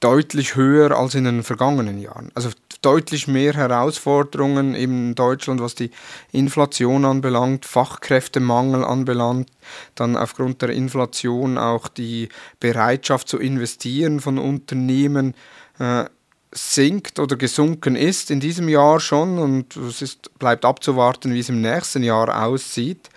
[0.00, 2.30] deutlich höher als in den vergangenen Jahren.
[2.34, 2.50] Also
[2.82, 5.90] deutlich mehr Herausforderungen in Deutschland, was die
[6.30, 9.50] Inflation anbelangt, Fachkräftemangel anbelangt,
[9.96, 12.28] dann aufgrund der Inflation auch die
[12.60, 15.34] Bereitschaft zu investieren von Unternehmen
[15.80, 16.04] äh,
[16.52, 21.48] sinkt oder gesunken ist in diesem Jahr schon und es ist, bleibt abzuwarten, wie es
[21.48, 23.10] im nächsten Jahr aussieht.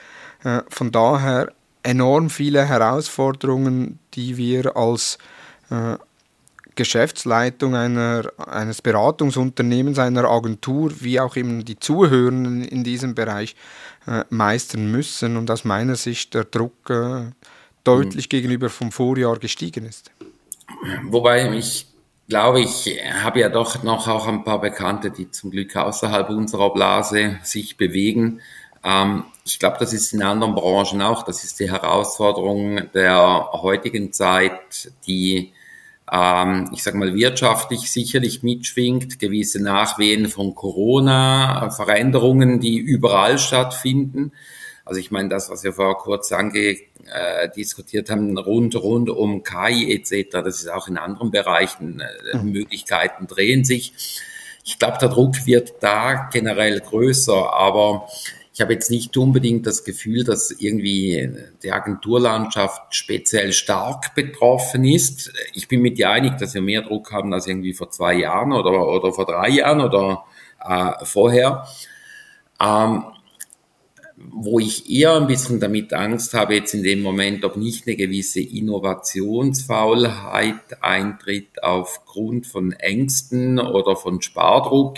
[0.43, 5.17] Äh, von daher enorm viele Herausforderungen, die wir als
[5.69, 5.97] äh,
[6.75, 13.55] Geschäftsleitung einer, eines Beratungsunternehmens, einer Agentur, wie auch eben die Zuhörenden in diesem Bereich
[14.07, 17.31] äh, meistern müssen und aus meiner Sicht der Druck äh,
[17.83, 18.29] deutlich mhm.
[18.29, 20.11] gegenüber vom Vorjahr gestiegen ist.
[21.03, 21.87] Wobei ich
[22.29, 22.89] glaube, ich
[23.21, 27.75] habe ja doch noch auch ein paar Bekannte, die zum Glück außerhalb unserer Blase sich
[27.75, 28.39] bewegen.
[28.83, 31.23] Ähm, ich glaube, das ist in anderen Branchen auch.
[31.23, 35.53] Das ist die Herausforderung der heutigen Zeit, die,
[36.11, 44.31] ähm, ich sage mal, wirtschaftlich sicherlich mitschwingt, gewisse Nachwehen von Corona, Veränderungen, die überall stattfinden.
[44.85, 46.77] Also ich meine, das, was wir vorher kurz ange,
[47.11, 52.37] äh, diskutiert haben, rund, rund um KI etc., das ist auch in anderen Bereichen, äh,
[52.37, 52.51] mhm.
[52.51, 53.93] Möglichkeiten drehen sich.
[54.63, 58.07] Ich glaube, der Druck wird da generell größer, aber
[58.53, 61.31] ich habe jetzt nicht unbedingt das Gefühl, dass irgendwie
[61.63, 65.31] die Agenturlandschaft speziell stark betroffen ist.
[65.53, 68.51] Ich bin mit dir einig, dass wir mehr Druck haben als irgendwie vor zwei Jahren
[68.51, 70.25] oder, oder vor drei Jahren oder
[70.63, 71.65] äh, vorher.
[72.61, 73.05] Ähm,
[74.29, 77.95] wo ich eher ein bisschen damit Angst habe jetzt in dem Moment, ob nicht eine
[77.95, 84.97] gewisse Innovationsfaulheit eintritt aufgrund von Ängsten oder von Spardruck.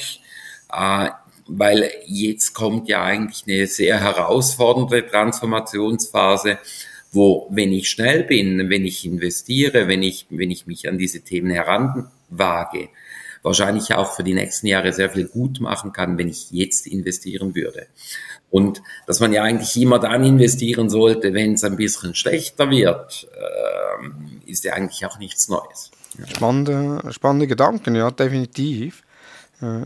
[0.71, 1.09] Äh,
[1.47, 6.57] weil jetzt kommt ja eigentlich eine sehr herausfordernde Transformationsphase,
[7.11, 11.21] wo, wenn ich schnell bin, wenn ich investiere, wenn ich, wenn ich mich an diese
[11.21, 12.89] Themen heranwage,
[13.43, 17.53] wahrscheinlich auch für die nächsten Jahre sehr viel gut machen kann, wenn ich jetzt investieren
[17.55, 17.87] würde.
[18.49, 23.27] Und dass man ja eigentlich immer dann investieren sollte, wenn es ein bisschen schlechter wird,
[23.35, 25.91] äh, ist ja eigentlich auch nichts Neues.
[26.27, 29.03] Spannende, spannende Gedanken, ja, definitiv.
[29.61, 29.85] Äh,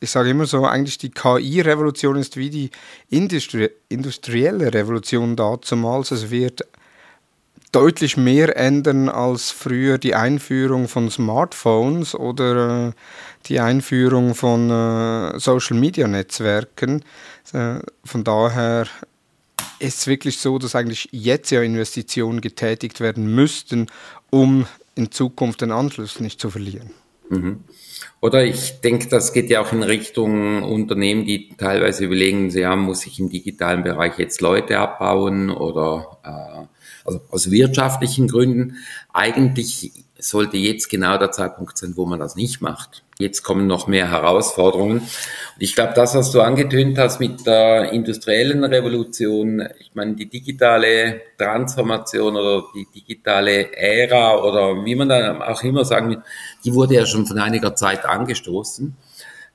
[0.00, 2.70] ich, sage immer so, eigentlich die KI-Revolution ist wie die
[3.10, 6.10] Industrie industrielle Revolution dazumals.
[6.10, 6.66] Es wird
[7.72, 12.92] deutlich mehr ändern als früher die Einführung von Smartphones oder äh,
[13.46, 17.04] die Einführung von äh, Social-Media-Netzwerken.
[17.52, 18.86] Äh, von daher
[19.80, 23.88] ist es wirklich so, dass eigentlich jetzt ja Investitionen getätigt werden müssten,
[24.30, 26.90] um in Zukunft den Anschluss nicht zu verlieren.
[27.28, 27.64] Mhm.
[28.20, 33.06] Oder ich denke, das geht ja auch in Richtung Unternehmen, die teilweise überlegen, ja, muss
[33.06, 38.76] ich im digitalen Bereich jetzt Leute abbauen oder äh, also aus wirtschaftlichen Gründen.
[39.12, 39.92] Eigentlich
[40.28, 43.02] sollte jetzt genau der Zeitpunkt sein, wo man das nicht macht.
[43.18, 44.98] Jetzt kommen noch mehr Herausforderungen.
[44.98, 45.08] Und
[45.58, 51.20] ich glaube, das, was du angetönt hast mit der industriellen Revolution, ich meine, die digitale
[51.38, 56.22] Transformation oder die digitale Ära oder wie man da auch immer sagen will,
[56.64, 58.96] die wurde ja schon von einiger Zeit angestoßen.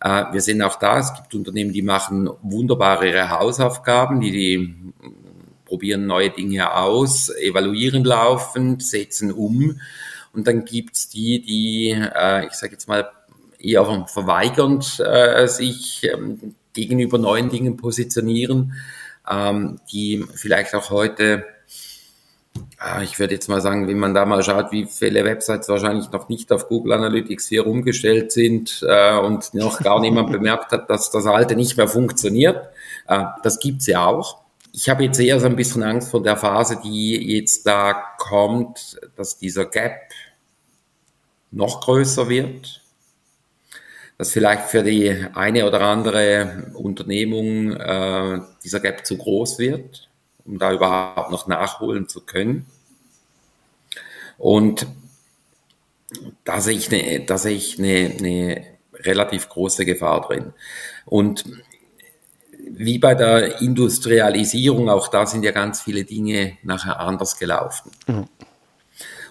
[0.01, 4.75] Äh, wir sehen auch da, es gibt Unternehmen, die machen wunderbar ihre Hausaufgaben, die, die
[5.65, 9.79] probieren neue Dinge aus, evaluieren laufend, setzen um.
[10.33, 13.09] Und dann gibt's die, die, äh, ich sage jetzt mal,
[13.59, 18.73] eher verweigernd äh, sich ähm, gegenüber neuen Dingen positionieren,
[19.29, 21.45] ähm, die vielleicht auch heute,
[22.81, 26.09] äh, ich würde jetzt mal sagen, wenn man da mal schaut, wie viele Websites wahrscheinlich
[26.11, 30.89] noch nicht auf Google Analytics 4 umgestellt sind äh, und noch gar niemand bemerkt hat,
[30.89, 32.69] dass das alte nicht mehr funktioniert,
[33.07, 34.48] äh, das gibt's ja auch.
[34.71, 38.99] Ich habe jetzt eher so ein bisschen Angst vor der Phase, die jetzt da kommt,
[39.15, 40.11] dass dieser Gap
[41.51, 42.81] noch größer wird,
[44.17, 50.09] dass vielleicht für die eine oder andere Unternehmung äh, dieser Gap zu groß wird,
[50.45, 52.65] um da überhaupt noch nachholen zu können.
[54.37, 54.87] Und
[56.43, 60.53] da sehe ich eine, da sehe ich eine, eine relativ große Gefahr drin.
[61.05, 61.45] Und
[62.79, 67.91] wie bei der Industrialisierung, auch da sind ja ganz viele Dinge nachher anders gelaufen.
[68.07, 68.25] Mhm.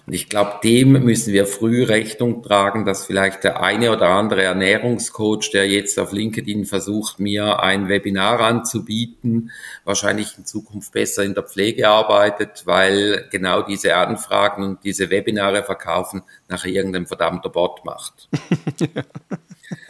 [0.05, 4.43] Und ich glaube, dem müssen wir früh Rechnung tragen, dass vielleicht der eine oder andere
[4.43, 9.49] Ernährungscoach, der jetzt auf LinkedIn versucht, mir ein Webinar anzubieten,
[9.83, 15.63] wahrscheinlich in Zukunft besser in der Pflege arbeitet, weil genau diese Anfragen und diese Webinare
[15.63, 18.29] verkaufen nachher irgendein verdammter Bot macht.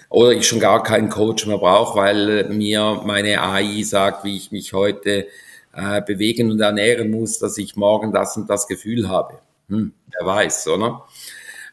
[0.09, 4.51] Oder ich schon gar keinen Coach mehr brauche, weil mir meine AI sagt, wie ich
[4.51, 5.27] mich heute
[5.73, 9.39] äh, bewegen und ernähren muss, dass ich morgen das und das Gefühl habe.
[9.69, 11.05] Hm, wer weiß, oder?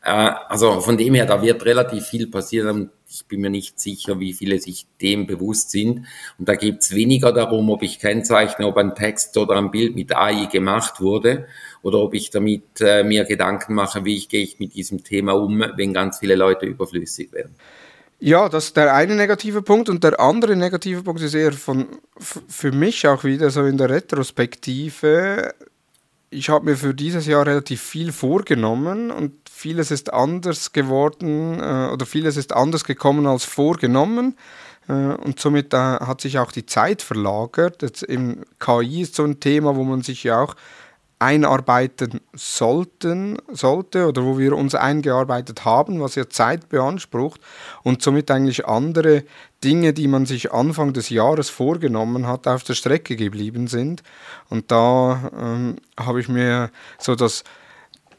[0.05, 0.11] Äh,
[0.49, 2.91] also von dem her, da wird relativ viel passieren.
[3.09, 6.07] Ich bin mir nicht sicher, wie viele sich dem bewusst sind.
[6.39, 9.97] Und da geht es weniger darum, ob ich kennzeichne, ob ein Text oder ein Bild
[9.97, 11.47] mit AI gemacht wurde
[11.83, 15.33] oder ob ich damit äh, mir Gedanken mache, wie ich gehe ich mit diesem Thema
[15.33, 17.55] um, wenn ganz viele Leute überflüssig werden.
[18.19, 21.87] Ja, das ist der eine negative Punkt und der andere negative Punkt ist eher von
[22.19, 25.55] für mich auch wieder so in der Retrospektive
[26.31, 31.91] ich habe mir für dieses Jahr relativ viel vorgenommen und vieles ist anders geworden äh,
[31.93, 34.37] oder vieles ist anders gekommen als vorgenommen.
[34.89, 37.83] Äh, und somit äh, hat sich auch die Zeit verlagert.
[37.83, 40.57] Jetzt im KI ist so ein Thema, wo man sich ja auch
[41.19, 47.41] einarbeiten sollten, sollte oder wo wir uns eingearbeitet haben, was ja Zeit beansprucht
[47.83, 49.25] und somit eigentlich andere
[49.65, 54.03] Dinge, die man sich Anfang des Jahres vorgenommen hat, auf der Strecke geblieben sind.
[54.51, 57.45] Und da ähm, habe ich mir so das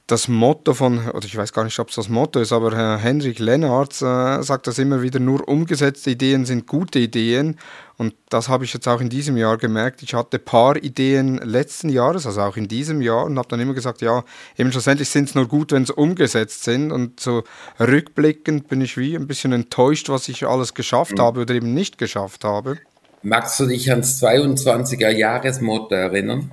[0.07, 2.97] das Motto von, oder ich weiß gar nicht, ob es das Motto ist, aber Herr
[2.97, 7.59] Henrik Lennartz äh, sagt das immer wieder, nur umgesetzte Ideen sind gute Ideen.
[7.97, 10.01] Und das habe ich jetzt auch in diesem Jahr gemerkt.
[10.03, 13.59] Ich hatte ein paar Ideen letzten Jahres, also auch in diesem Jahr, und habe dann
[13.59, 14.23] immer gesagt, ja,
[14.57, 16.93] eben schlussendlich sind es nur gut, wenn sie umgesetzt sind.
[16.93, 17.43] Und so
[17.77, 21.21] rückblickend bin ich wie ein bisschen enttäuscht, was ich alles geschafft mhm.
[21.21, 22.77] habe oder eben nicht geschafft habe.
[23.23, 26.51] Magst du dich ans 22er Jahresmotto erinnern?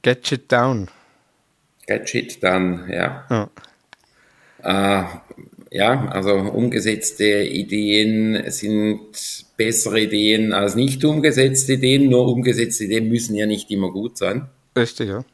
[0.00, 0.88] Get shit down.
[1.86, 3.24] Gadget dann, ja.
[3.30, 3.50] Ja.
[4.62, 5.04] Äh,
[5.70, 12.08] ja, also umgesetzte Ideen sind bessere Ideen als nicht umgesetzte Ideen.
[12.08, 14.48] Nur umgesetzte Ideen müssen ja nicht immer gut sein.
[14.76, 15.24] Richtig, ja.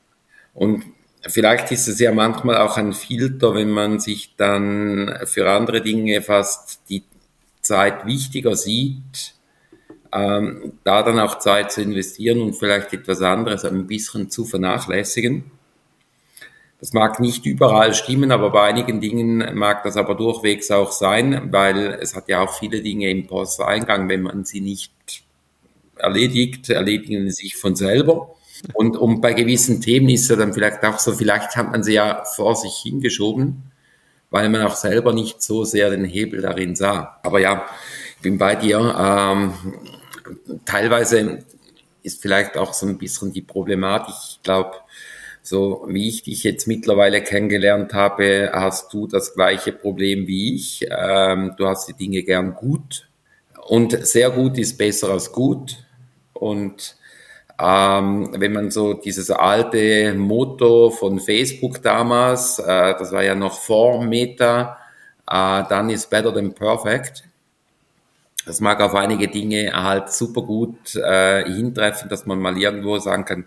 [0.54, 0.84] Und
[1.26, 6.22] vielleicht ist es ja manchmal auch ein Filter, wenn man sich dann für andere Dinge
[6.22, 7.04] fast die
[7.60, 9.34] Zeit wichtiger sieht,
[10.12, 15.44] ähm, da dann auch Zeit zu investieren und vielleicht etwas anderes ein bisschen zu vernachlässigen.
[16.82, 21.52] Das mag nicht überall stimmen, aber bei einigen Dingen mag das aber durchwegs auch sein,
[21.52, 24.92] weil es hat ja auch viele Dinge im Posteingang, wenn man sie nicht
[25.96, 28.34] erledigt, erledigen sie sich von selber.
[28.74, 31.92] Und, und bei gewissen Themen ist es dann vielleicht auch so, vielleicht hat man sie
[31.92, 33.62] ja vor sich hingeschoben,
[34.30, 37.20] weil man auch selber nicht so sehr den Hebel darin sah.
[37.22, 37.64] Aber ja,
[38.16, 38.80] ich bin bei dir.
[38.98, 39.54] Ähm,
[40.64, 41.44] teilweise
[42.02, 44.72] ist vielleicht auch so ein bisschen die Problematik, ich glaube,
[45.42, 50.86] so wie ich dich jetzt mittlerweile kennengelernt habe, hast du das gleiche Problem wie ich.
[50.88, 53.08] Ähm, du hast die Dinge gern gut.
[53.66, 55.84] Und sehr gut ist besser als gut.
[56.32, 56.96] Und
[57.60, 63.58] ähm, wenn man so dieses alte Motto von Facebook damals, äh, das war ja noch
[63.58, 64.78] vor Meta,
[65.28, 67.24] äh, dann ist better than perfect.
[68.46, 73.24] Das mag auf einige Dinge halt super gut äh, hintreffen, dass man mal irgendwo sagen
[73.24, 73.46] kann,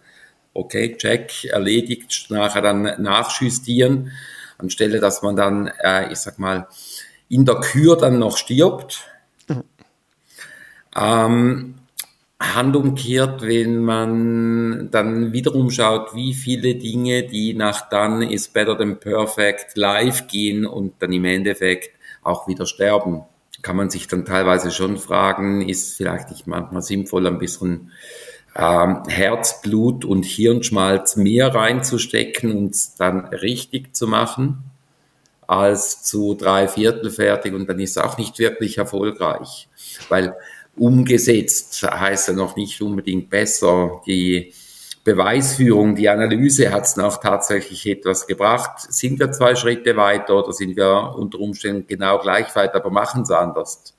[0.56, 4.12] okay, check, erledigt, nachher dann nachjustieren,
[4.58, 6.68] anstelle dass man dann, äh, ich sag mal,
[7.30, 9.04] in der Kür dann noch stirbt.
[9.48, 9.64] Mhm.
[10.96, 11.76] Ähm,
[12.40, 18.78] Hand umkehrt, wenn man dann wiederum schaut, wie viele Dinge, die nach dann is better
[18.78, 21.92] than perfect live gehen und dann im Endeffekt
[22.24, 23.24] auch wieder sterben,
[23.62, 27.92] kann man sich dann teilweise schon fragen, ist vielleicht nicht manchmal sinnvoll, ein bisschen
[28.56, 34.64] ähm, Herzblut und Hirnschmalz mehr reinzustecken und es dann richtig zu machen,
[35.48, 39.68] als zu drei Viertel fertig und dann ist es auch nicht wirklich erfolgreich.
[40.10, 40.36] Weil
[40.76, 44.02] umgesetzt heißt ja noch nicht unbedingt besser.
[44.08, 44.54] Die
[45.04, 48.92] Beweisführung, die Analyse hat es noch tatsächlich etwas gebracht.
[48.92, 53.22] Sind wir zwei Schritte weiter oder sind wir unter Umständen genau gleich weit, aber machen
[53.22, 53.94] es anders?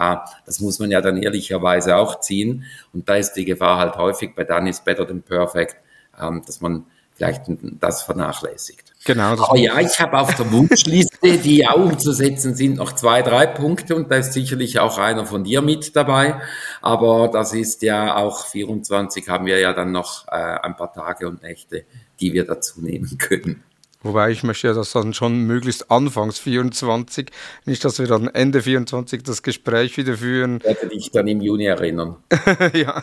[0.00, 2.64] Ah, das muss man ja dann ehrlicherweise auch ziehen.
[2.94, 5.76] Und da ist die Gefahr halt häufig bei Done is better than perfect,
[6.18, 7.42] ähm, dass man vielleicht
[7.80, 8.94] das vernachlässigt.
[9.04, 9.36] Genau.
[9.36, 13.46] Das Aber ja, ich habe auf der Wunschliste, die auch umzusetzen sind, noch zwei, drei
[13.46, 16.40] Punkte und da ist sicherlich auch einer von dir mit dabei.
[16.80, 21.28] Aber das ist ja auch 24 haben wir ja dann noch äh, ein paar Tage
[21.28, 21.84] und Nächte,
[22.20, 23.64] die wir dazu nehmen können.
[24.02, 27.30] Wobei ich möchte ja das dann schon möglichst anfangs 24,
[27.66, 30.56] nicht, dass wir dann Ende 24 das Gespräch wieder führen.
[30.56, 32.16] Ich werde dich dann im Juni erinnern.
[32.72, 33.02] ja.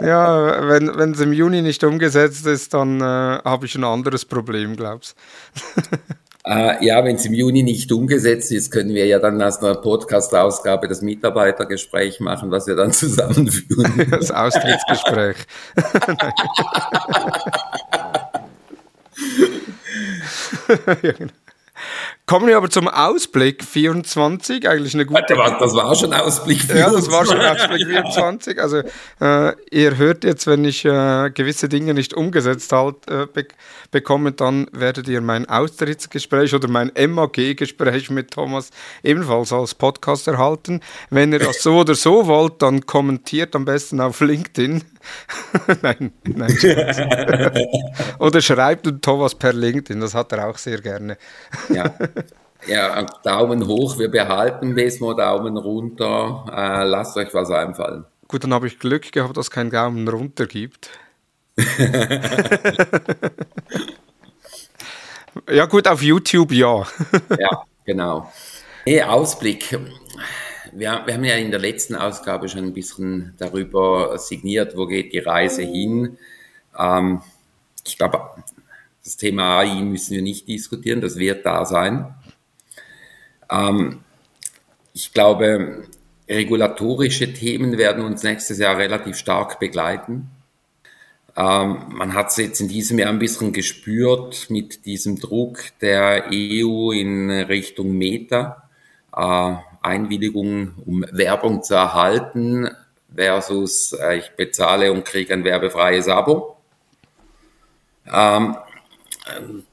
[0.00, 4.76] ja, wenn es im Juni nicht umgesetzt ist, dann äh, habe ich ein anderes Problem,
[4.76, 5.16] glaubst
[6.44, 9.74] äh, Ja, wenn es im Juni nicht umgesetzt ist, können wir ja dann aus einer
[9.74, 14.06] Podcast-Ausgabe das Mitarbeitergespräch machen, was wir dann zusammenführen.
[14.12, 15.38] das Austrittsgespräch.
[21.02, 21.32] ja, genau.
[22.24, 25.22] Kommen wir aber zum Ausblick 24, eigentlich eine gute.
[25.28, 26.78] Das war, das war schon Ausblick 24.
[26.78, 28.60] Ja, das war schon Ausblick 24.
[28.60, 28.78] Also
[29.20, 33.46] äh, ihr hört jetzt, wenn ich äh, gewisse Dinge nicht umgesetzt halt, äh, be
[33.90, 38.70] bekomme, dann werdet ihr mein Austrittsgespräch oder mein MAG-Gespräch mit Thomas
[39.02, 40.80] ebenfalls als Podcast erhalten.
[41.10, 44.82] Wenn ihr das so oder so wollt, dann kommentiert am besten auf LinkedIn.
[45.82, 46.58] nein, nein.
[48.18, 51.16] oder schreibt Thomas per LinkedIn, das hat er auch sehr gerne.
[51.68, 51.94] ja.
[52.66, 58.04] Ja, Daumen hoch, wir behalten Besmo, Daumen runter, äh, lasst euch was einfallen.
[58.28, 60.90] Gut, dann habe ich Glück gehabt, dass es keinen Daumen runter gibt.
[65.48, 66.86] Ja, gut, auf YouTube ja.
[67.38, 68.30] ja, genau.
[68.84, 69.78] Hey, Ausblick.
[70.72, 75.12] Wir, wir haben ja in der letzten Ausgabe schon ein bisschen darüber signiert, wo geht
[75.12, 76.18] die Reise hin.
[76.78, 77.22] Ähm,
[77.86, 78.20] ich glaube,
[79.02, 82.14] das Thema AI müssen wir nicht diskutieren, das wird da sein.
[83.50, 84.00] Ähm,
[84.92, 85.84] ich glaube,
[86.28, 90.28] regulatorische Themen werden uns nächstes Jahr relativ stark begleiten.
[91.38, 96.30] Ähm, man hat es jetzt in diesem Jahr ein bisschen gespürt mit diesem Druck der
[96.32, 98.68] EU in Richtung Meta,
[99.14, 102.70] äh, Einwilligung, um Werbung zu erhalten
[103.14, 106.56] versus äh, ich bezahle und kriege ein werbefreies Abo.
[108.10, 108.56] Ähm,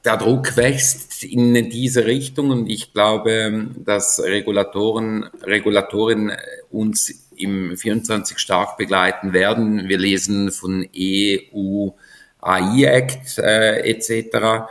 [0.04, 6.36] der Druck wächst in diese Richtung und ich glaube, dass Regulatoren, Regulatorinnen
[6.72, 9.88] uns im 24 stark begleiten werden.
[9.88, 11.90] Wir lesen von EU
[12.42, 14.68] AI Act äh, etc.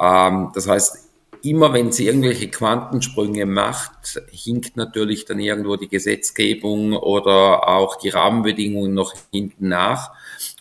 [0.00, 1.10] Ähm, das heißt,
[1.42, 8.10] immer wenn sie irgendwelche Quantensprünge macht, hinkt natürlich dann irgendwo die Gesetzgebung oder auch die
[8.10, 10.12] Rahmenbedingungen noch hinten nach.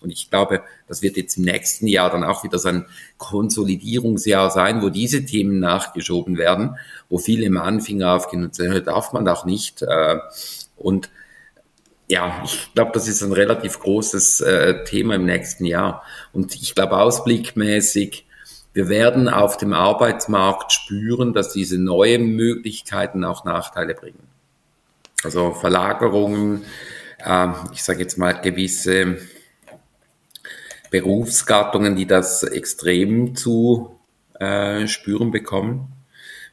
[0.01, 2.85] Und ich glaube, das wird jetzt im nächsten Jahr dann auch wieder so ein
[3.17, 6.77] Konsolidierungsjahr sein, wo diese Themen nachgeschoben werden,
[7.09, 9.81] wo viele im Anfänger aufgehen und sagen, darf man doch nicht.
[9.81, 10.17] Äh,
[10.77, 11.09] und
[12.09, 16.03] ja, ich glaube, das ist ein relativ großes äh, Thema im nächsten Jahr.
[16.33, 18.25] Und ich glaube, ausblickmäßig,
[18.73, 24.27] wir werden auf dem Arbeitsmarkt spüren, dass diese neuen Möglichkeiten auch Nachteile bringen.
[25.23, 26.65] Also Verlagerungen,
[27.23, 29.17] äh, ich sage jetzt mal gewisse
[30.89, 33.99] Berufsgattungen, die das extrem zu
[34.39, 35.98] äh, spüren bekommen.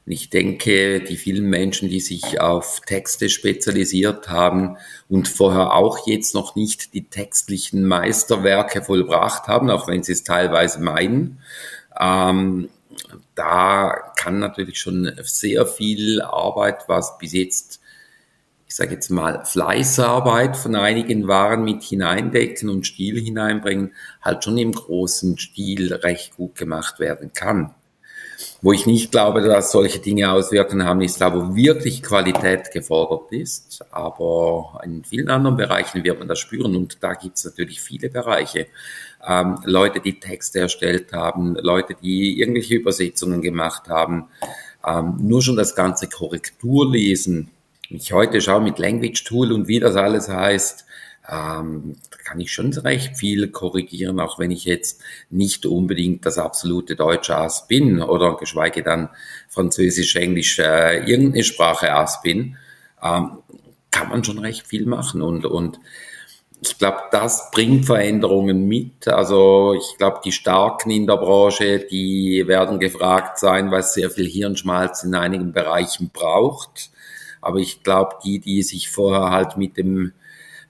[0.06, 4.76] Und ich denke, die vielen Menschen, die sich auf Texte spezialisiert haben
[5.08, 10.22] und vorher auch jetzt noch nicht die textlichen Meisterwerke vollbracht haben, auch wenn sie es
[10.22, 11.40] teilweise meinen,
[11.98, 12.68] ähm,
[13.34, 17.80] da kann natürlich schon sehr viel Arbeit, was bis jetzt
[18.68, 24.58] ich sage jetzt mal, Fleißarbeit von einigen Waren mit hineindecken und Stil hineinbringen, halt schon
[24.58, 27.74] im großen Stil recht gut gemacht werden kann.
[28.62, 33.32] Wo ich nicht glaube, dass solche Dinge Auswirkungen haben, ist da, wo wirklich Qualität gefordert
[33.32, 33.84] ist.
[33.90, 38.10] Aber in vielen anderen Bereichen wird man das spüren und da gibt es natürlich viele
[38.10, 38.66] Bereiche.
[39.26, 44.26] Ähm, Leute, die Texte erstellt haben, Leute, die irgendwelche Übersetzungen gemacht haben.
[44.86, 47.50] Ähm, nur schon das ganze Korrekturlesen
[47.88, 50.86] ich heute schaue mit Language Tool und wie das alles heißt,
[51.28, 56.38] ähm, da kann ich schon recht viel korrigieren, auch wenn ich jetzt nicht unbedingt das
[56.38, 59.08] absolute deutsche Ass bin oder geschweige dann
[59.48, 62.56] Französisch, Englisch, äh, irgendeine Sprache Ass bin,
[63.02, 63.38] ähm,
[63.90, 65.80] kann man schon recht viel machen und, und
[66.62, 69.08] ich glaube, das bringt Veränderungen mit.
[69.08, 74.10] Also ich glaube, die Starken in der Branche, die werden gefragt sein, weil es sehr
[74.10, 76.90] viel Hirnschmalz in einigen Bereichen braucht.
[77.42, 80.12] Aber ich glaube, die, die sich vorher halt mit dem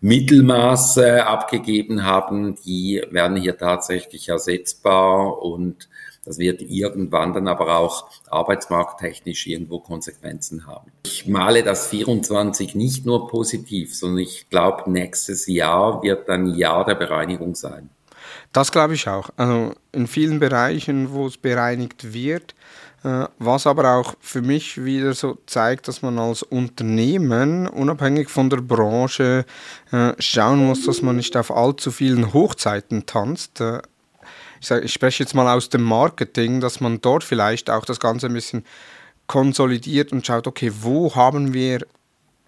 [0.07, 5.89] Mittelmaß äh, abgegeben haben, die werden hier tatsächlich ersetzbar und
[6.25, 10.91] Das wird irgendwann dann aber auch arbeitsmarkttechnisch irgendwo Konsequenzen haben.
[11.05, 16.85] Ich male das 24 nicht nur positiv, sondern ich glaube, nächstes Jahr wird dann Jahr
[16.85, 17.91] der Bereinigung sein.
[18.53, 19.31] Das glaube ich auch.
[19.37, 22.56] Also in vielen Bereichen, wo es bereinigt wird,
[23.39, 28.59] was aber auch für mich wieder so zeigt, dass man als Unternehmen, unabhängig von der
[28.59, 29.45] Branche,
[29.93, 33.61] äh, schauen muss, dass man nicht auf allzu vielen Hochzeiten tanzt.
[33.61, 33.83] Äh,
[34.61, 38.01] ich, sage, ich spreche jetzt mal aus dem Marketing, dass man dort vielleicht auch das
[38.01, 38.65] Ganze ein bisschen
[39.29, 41.87] konsolidiert und schaut, okay, wo haben wir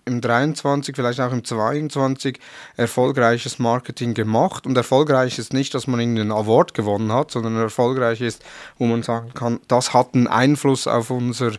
[0.08, 2.40] im 23, vielleicht auch im 22
[2.76, 4.66] erfolgreiches Marketing gemacht.
[4.66, 8.44] Und erfolgreich ist nicht, dass man irgendeinen Award gewonnen hat, sondern erfolgreich ist,
[8.78, 11.52] wo man sagen kann, das hat einen Einfluss auf unser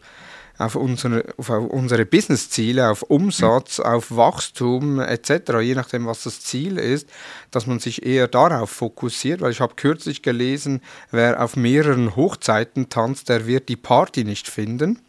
[0.60, 6.78] auf unsere, auf unsere Businessziele, auf Umsatz, auf Wachstum etc., je nachdem, was das Ziel
[6.78, 7.10] ist,
[7.50, 10.82] dass man sich eher darauf fokussiert, weil ich habe kürzlich gelesen,
[11.12, 15.00] wer auf mehreren Hochzeiten tanzt, der wird die Party nicht finden.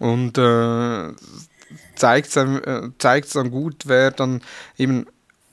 [0.00, 1.12] Und äh,
[1.94, 4.42] zeigt es äh, dann gut, wer dann
[4.76, 5.06] eben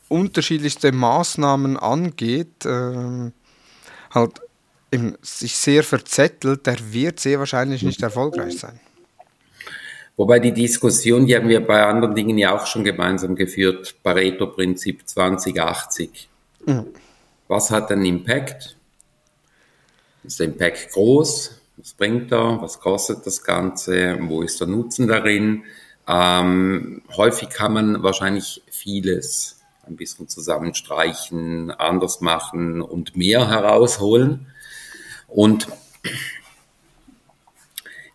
[0.09, 3.31] unterschiedlichste Maßnahmen angeht, äh,
[4.11, 4.41] halt
[4.91, 8.79] eben sich sehr verzettelt, der wird sehr wahrscheinlich nicht erfolgreich sein.
[10.15, 15.07] Wobei die Diskussion, die haben wir bei anderen Dingen ja auch schon gemeinsam geführt, Pareto-Prinzip
[15.07, 16.27] 2080.
[16.65, 16.87] Mhm.
[17.47, 18.75] Was hat einen Impact?
[20.23, 21.61] Ist der Impact groß?
[21.77, 22.59] Was bringt er?
[22.61, 24.17] Was kostet das Ganze?
[24.21, 25.63] Wo ist der Nutzen darin?
[26.07, 34.47] Ähm, häufig kann man wahrscheinlich vieles ein bisschen zusammenstreichen, anders machen und mehr herausholen.
[35.27, 35.67] Und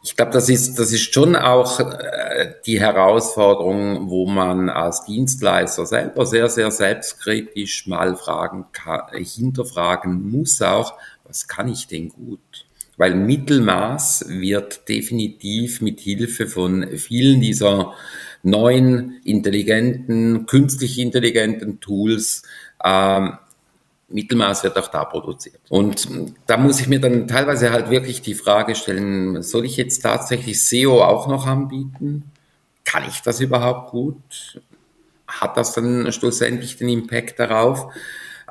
[0.04, 5.86] ich glaube, das ist, das ist schon auch äh, die Herausforderung, wo man als Dienstleister
[5.86, 12.61] selber sehr, sehr selbstkritisch mal fragen kann, hinterfragen muss auch, was kann ich denn gut?
[12.96, 17.94] Weil Mittelmaß wird definitiv mit Hilfe von vielen dieser
[18.42, 22.42] neuen, intelligenten, künstlich intelligenten Tools
[22.84, 23.38] ähm,
[24.12, 25.60] Mittelmaß wird auch da produziert.
[25.68, 26.08] Und
[26.46, 30.62] da muss ich mir dann teilweise halt wirklich die Frage stellen, soll ich jetzt tatsächlich
[30.62, 32.30] SEO auch noch anbieten?
[32.84, 34.60] Kann ich das überhaupt gut?
[35.26, 37.92] Hat das dann schlussendlich den Impact darauf?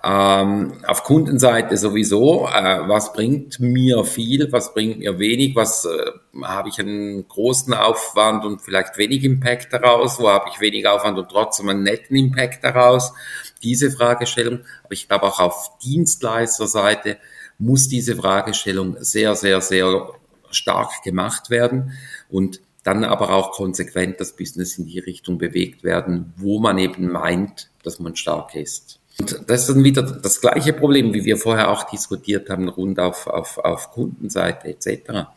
[0.03, 6.43] Ähm, auf Kundenseite sowieso, äh, was bringt mir viel, was bringt mir wenig, was äh,
[6.43, 11.19] habe ich einen großen Aufwand und vielleicht wenig Impact daraus, wo habe ich wenig Aufwand
[11.19, 13.13] und trotzdem einen netten Impact daraus,
[13.61, 14.61] diese Fragestellung.
[14.83, 17.17] Aber ich glaube auch auf Dienstleisterseite
[17.59, 20.09] muss diese Fragestellung sehr, sehr, sehr
[20.49, 21.91] stark gemacht werden
[22.27, 27.11] und dann aber auch konsequent das Business in die Richtung bewegt werden, wo man eben
[27.11, 29.00] meint, dass man stark ist.
[29.21, 32.99] Und das ist dann wieder das gleiche Problem, wie wir vorher auch diskutiert haben, rund
[32.99, 35.27] auf, auf, auf Kundenseite etc.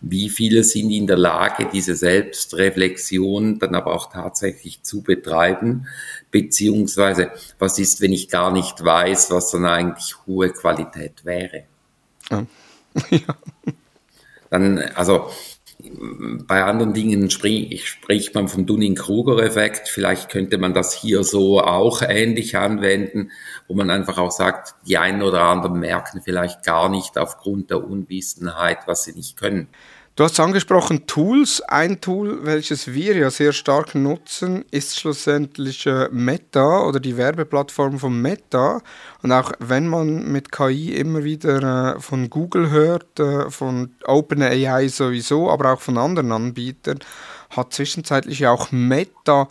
[0.00, 5.86] Wie viele sind in der Lage, diese Selbstreflexion dann aber auch tatsächlich zu betreiben?
[6.30, 11.64] Beziehungsweise, was ist, wenn ich gar nicht weiß, was dann eigentlich hohe Qualität wäre?
[12.30, 12.46] Ja.
[14.50, 15.30] Dann, also,
[16.46, 19.88] bei anderen Dingen sprich, spricht man vom Dunning-Kruger-Effekt.
[19.88, 23.30] Vielleicht könnte man das hier so auch ähnlich anwenden,
[23.68, 27.84] wo man einfach auch sagt, die einen oder anderen merken vielleicht gar nicht aufgrund der
[27.84, 29.68] Unwissenheit, was sie nicht können.
[30.14, 31.62] Du hast angesprochen Tools.
[31.62, 37.98] Ein Tool, welches wir ja sehr stark nutzen, ist schlussendlich äh, Meta oder die Werbeplattform
[37.98, 38.82] von Meta.
[39.22, 44.88] Und auch wenn man mit KI immer wieder äh, von Google hört, äh, von OpenAI
[44.88, 46.98] sowieso, aber auch von anderen Anbietern,
[47.48, 49.48] hat zwischenzeitlich auch Meta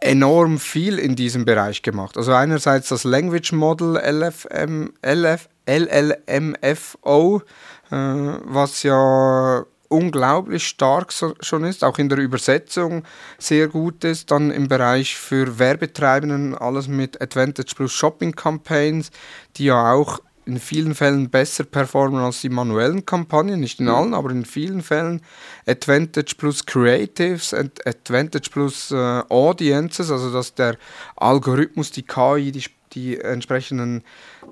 [0.00, 2.16] enorm viel in diesem Bereich gemacht.
[2.16, 7.42] Also einerseits das Language Model LFM, LF, LLMFO,
[7.90, 13.04] was ja unglaublich stark so, schon ist, auch in der Übersetzung
[13.38, 14.30] sehr gut ist.
[14.30, 19.10] Dann im Bereich für Werbetreibenden alles mit Advantage Plus Shopping Campaigns,
[19.56, 24.14] die ja auch in vielen Fällen besser performen als die manuellen Kampagnen, nicht in allen,
[24.14, 25.20] aber in vielen Fällen.
[25.66, 30.76] Advantage plus Creatives, Advantage plus äh, Audiences, also dass der
[31.16, 34.02] Algorithmus, die KI, die die entsprechenden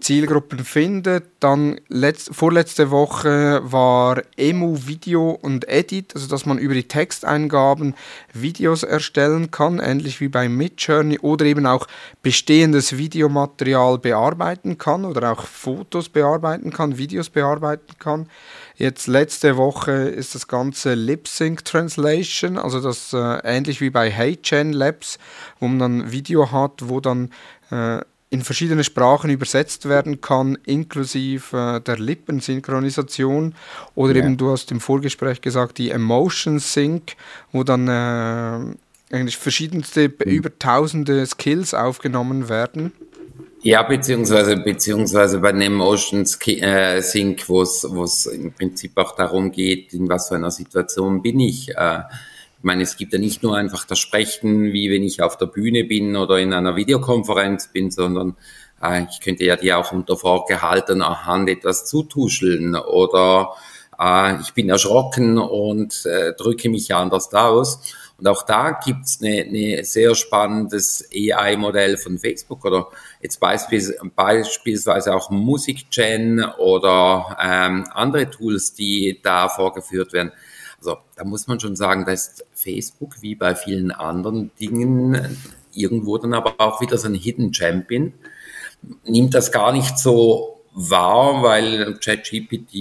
[0.00, 1.24] Zielgruppen findet.
[1.40, 7.94] Dann letzt, vorletzte Woche war Emu Video und Edit, also dass man über die Texteingaben
[8.32, 11.86] Videos erstellen kann, ähnlich wie bei Midjourney oder eben auch
[12.22, 18.28] bestehendes Videomaterial bearbeiten kann oder auch Fotos bearbeiten kann, Videos bearbeiten kann.
[18.76, 24.10] Jetzt letzte Woche ist das ganze Lip Sync Translation, also das äh, ähnlich wie bei
[24.10, 25.18] HeyChan Labs,
[25.58, 27.30] wo man dann Video hat, wo dann
[27.70, 28.00] äh,
[28.30, 33.54] in verschiedene Sprachen übersetzt werden kann, inklusive äh, der Lippensynchronisation.
[33.94, 34.24] Oder ja.
[34.24, 37.14] eben, du hast im Vorgespräch gesagt, die Emotion Sync,
[37.52, 40.30] wo dann äh, eigentlich verschiedenste, mhm.
[40.30, 42.92] über tausende Skills aufgenommen werden.
[43.62, 49.92] Ja, beziehungsweise, beziehungsweise bei einem Emotion äh, Sync, wo es im Prinzip auch darum geht,
[49.94, 51.70] in was für einer Situation bin ich.
[51.76, 52.37] Äh, ich
[52.68, 55.84] meine, es gibt ja nicht nur einfach das Sprechen, wie wenn ich auf der Bühne
[55.84, 58.36] bin oder in einer Videokonferenz bin, sondern
[58.82, 63.54] äh, ich könnte ja dir auch unter vorgehaltener Hand etwas zutuscheln oder
[63.98, 67.80] äh, ich bin erschrocken und äh, drücke mich anders aus.
[68.18, 72.88] Und auch da gibt's eine, eine sehr spannendes AI-Modell von Facebook oder
[73.22, 80.32] jetzt beispielsweise, beispielsweise auch Musikgen oder ähm, andere Tools, die da vorgeführt werden.
[80.78, 85.38] Also da muss man schon sagen, da ist Facebook wie bei vielen anderen Dingen
[85.72, 88.12] irgendwo dann aber auch wieder so ein Hidden Champion.
[89.04, 92.74] Nimmt das gar nicht so wahr, weil ChatGPT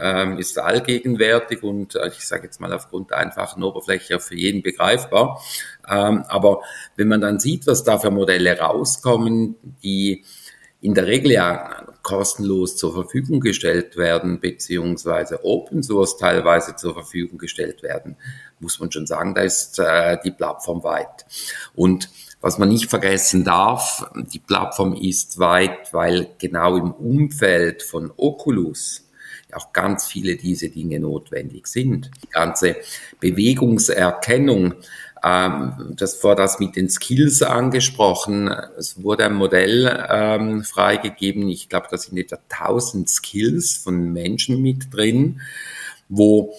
[0.00, 4.62] ähm, ist allgegenwärtig und äh, ich sage jetzt mal aufgrund der einfachen Oberfläche für jeden
[4.62, 5.40] begreifbar.
[5.88, 6.60] Ähm, aber
[6.96, 10.24] wenn man dann sieht, was da für Modelle rauskommen, die
[10.80, 17.38] in der Regel ja kostenlos zur Verfügung gestellt werden, beziehungsweise Open Source teilweise zur Verfügung
[17.38, 18.16] gestellt werden,
[18.60, 21.26] muss man schon sagen, da ist äh, die Plattform weit.
[21.74, 22.08] Und
[22.40, 29.04] was man nicht vergessen darf, die Plattform ist weit, weil genau im Umfeld von Oculus
[29.52, 32.10] auch ganz viele diese Dinge notwendig sind.
[32.22, 32.76] Die ganze
[33.20, 34.74] Bewegungserkennung,
[35.24, 38.48] ähm, das war das mit den Skills angesprochen.
[38.78, 41.48] Es wurde ein Modell ähm, freigegeben.
[41.48, 45.40] Ich glaube, da sind etwa 1000 Skills von Menschen mit drin
[46.08, 46.54] wo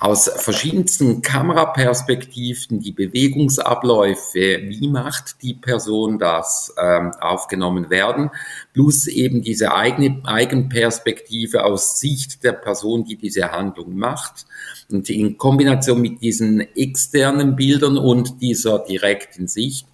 [0.00, 8.30] aus verschiedensten Kameraperspektiven die Bewegungsabläufe, wie macht die Person das, ähm, aufgenommen werden,
[8.72, 14.46] plus eben diese eigene Eigenperspektive aus Sicht der Person, die diese Handlung macht.
[14.90, 19.86] Und in Kombination mit diesen externen Bildern und dieser direkten Sicht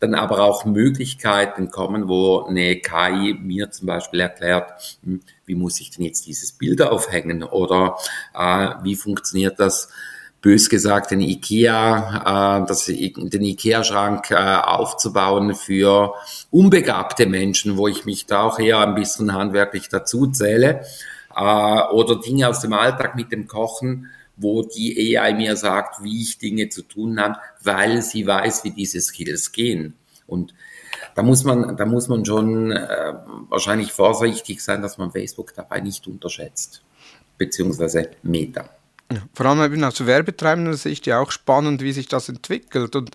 [0.00, 5.80] dann aber auch Möglichkeiten kommen, wo eine KI mir zum Beispiel erklärt, hm, wie muss
[5.80, 7.42] ich denn jetzt dieses Bild aufhängen?
[7.42, 7.96] Oder
[8.34, 9.88] äh, wie funktioniert das?
[10.44, 16.12] Bös gesagt, den IKEA, äh, den IKEA-Schrank äh, aufzubauen für
[16.50, 20.84] unbegabte Menschen, wo ich mich da auch eher ein bisschen handwerklich dazu zähle,
[21.34, 26.22] äh, oder Dinge aus dem Alltag mit dem Kochen, wo die AI mir sagt, wie
[26.22, 29.94] ich Dinge zu tun habe, weil sie weiß, wie diese Skills gehen.
[30.26, 30.54] Und
[31.14, 33.14] da muss man, da muss man schon äh,
[33.48, 36.82] wahrscheinlich vorsichtig sein, dass man Facebook dabei nicht unterschätzt,
[37.38, 38.68] beziehungsweise Meta.
[39.12, 42.96] Ja, vor allem eben aus werbetreibender Sicht ja auch spannend, wie sich das entwickelt.
[42.96, 43.10] Und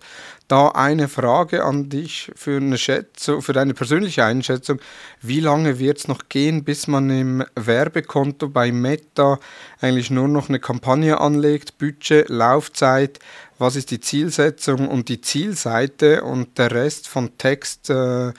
[0.46, 4.80] da eine Frage an dich für eine Schätzung, für deine persönliche Einschätzung.
[5.20, 9.40] Wie lange wird es noch gehen, bis man im Werbekonto bei Meta
[9.80, 13.18] eigentlich nur noch eine Kampagne anlegt, Budget, Laufzeit,
[13.58, 18.32] was ist die Zielsetzung und die Zielseite und der Rest von Text, äh,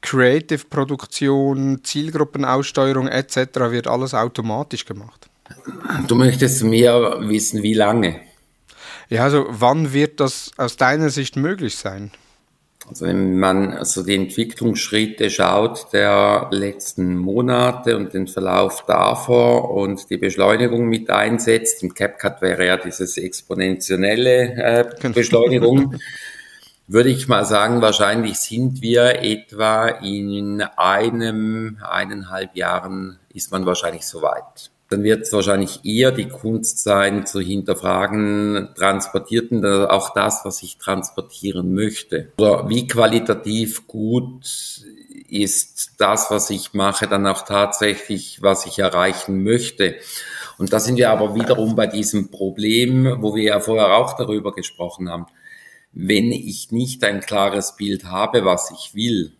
[0.00, 3.36] Creative-Produktion, Zielgruppenaussteuerung etc.
[3.70, 5.28] wird alles automatisch gemacht?
[6.06, 8.20] Du möchtest mehr wissen, wie lange?
[9.08, 12.10] Ja, also wann wird das aus deiner Sicht möglich sein?
[12.88, 20.08] Also wenn man also die Entwicklungsschritte schaut der letzten Monate und den Verlauf davor und
[20.08, 25.14] die Beschleunigung mit einsetzt, im CapCut wäre ja dieses exponentielle äh, genau.
[25.14, 25.96] Beschleunigung,
[26.86, 34.06] würde ich mal sagen, wahrscheinlich sind wir etwa in einem, eineinhalb Jahren ist man wahrscheinlich
[34.06, 40.62] soweit dann wird es wahrscheinlich eher die Kunst sein, zu hinterfragen, transportierten auch das, was
[40.62, 42.32] ich transportieren möchte.
[42.38, 44.46] Oder wie qualitativ gut
[45.28, 49.96] ist das, was ich mache, dann auch tatsächlich, was ich erreichen möchte.
[50.58, 54.54] Und da sind wir aber wiederum bei diesem Problem, wo wir ja vorher auch darüber
[54.54, 55.26] gesprochen haben.
[55.92, 59.32] Wenn ich nicht ein klares Bild habe, was ich will,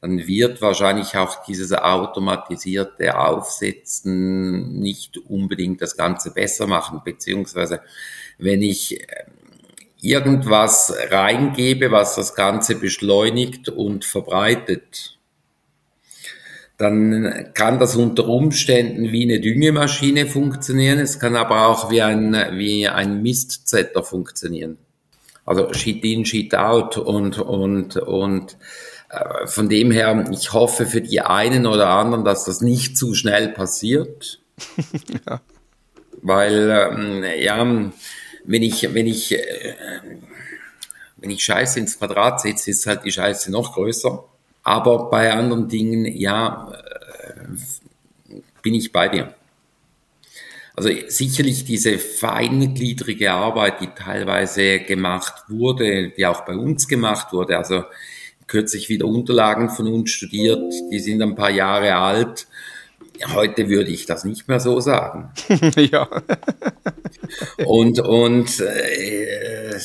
[0.00, 7.80] dann wird wahrscheinlich auch dieses automatisierte Aufsetzen nicht unbedingt das Ganze besser machen, beziehungsweise
[8.38, 9.06] wenn ich äh,
[10.00, 15.18] irgendwas reingebe, was das Ganze beschleunigt und verbreitet,
[16.78, 20.98] dann kann das unter Umständen wie eine Düngemaschine funktionieren.
[20.98, 24.78] Es kann aber auch wie ein, wie ein Mistzetter funktionieren.
[25.44, 28.56] Also Shit in, Shit out und, und, und
[29.46, 33.48] von dem her, ich hoffe für die einen oder anderen, dass das nicht zu schnell
[33.48, 34.40] passiert.
[35.26, 35.40] ja.
[36.22, 37.92] Weil, ähm, ja,
[38.44, 39.74] wenn ich, wenn ich, äh,
[41.16, 44.24] wenn ich Scheiße ins Quadrat setze, ist halt die Scheiße noch größer.
[44.62, 49.34] Aber bei anderen Dingen, ja, äh, bin ich bei dir.
[50.76, 57.58] Also sicherlich diese feingliedrige Arbeit, die teilweise gemacht wurde, die auch bei uns gemacht wurde.
[57.58, 57.84] Also
[58.50, 62.48] kürzlich wieder Unterlagen von uns studiert, die sind ein paar Jahre alt.
[63.32, 65.30] Heute würde ich das nicht mehr so sagen.
[65.76, 66.08] ja.
[67.64, 69.78] und und äh,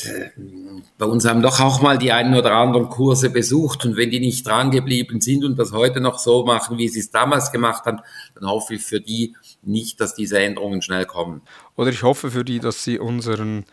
[0.98, 4.20] bei uns haben doch auch mal die einen oder anderen Kurse besucht und wenn die
[4.20, 7.84] nicht dran geblieben sind und das heute noch so machen, wie sie es damals gemacht
[7.84, 8.00] haben,
[8.34, 11.42] dann hoffe ich für die nicht, dass diese Änderungen schnell kommen.
[11.76, 13.66] Oder ich hoffe für die, dass sie unseren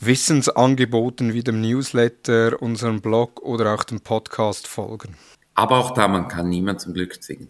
[0.00, 5.16] Wissensangeboten wie dem Newsletter, unserem Blog oder auch dem Podcast folgen.
[5.54, 7.48] Aber auch da, man kann niemand zum Glück zwingen.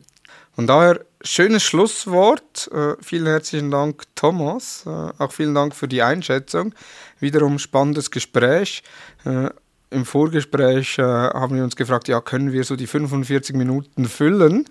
[0.55, 2.71] Von daher, schönes Schlusswort.
[2.73, 4.85] Äh, vielen herzlichen Dank, Thomas.
[4.87, 6.75] Äh, auch vielen Dank für die Einschätzung.
[7.19, 8.85] Wiederum spannendes Gespräch.
[9.25, 9.51] Äh,
[9.91, 14.67] Im Vorgespräch äh, haben wir uns gefragt, ja, können wir so die 45 Minuten füllen?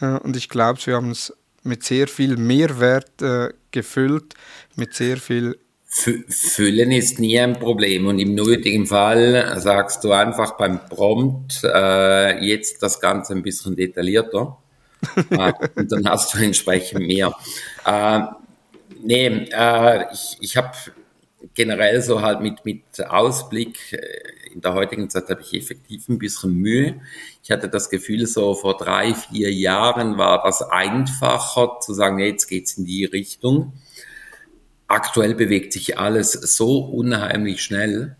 [0.00, 4.34] Äh, und ich glaube, wir haben es mit sehr viel Mehrwert äh, gefüllt,
[4.74, 5.58] mit sehr viel
[5.98, 12.44] Füllen ist nie ein Problem und im nötigen Fall sagst du einfach beim Prompt äh,
[12.44, 14.58] jetzt das Ganze ein bisschen detaillierter
[15.30, 17.34] äh, und dann hast du entsprechend mehr.
[17.84, 18.20] Äh,
[19.02, 20.72] nee, äh, ich, ich habe
[21.54, 26.18] generell so halt mit, mit Ausblick, äh, in der heutigen Zeit habe ich effektiv ein
[26.18, 27.00] bisschen Mühe.
[27.44, 32.46] Ich hatte das Gefühl, so vor drei, vier Jahren war das einfacher zu sagen, jetzt
[32.48, 33.72] geht's in die Richtung.
[34.88, 38.16] Aktuell bewegt sich alles so unheimlich schnell.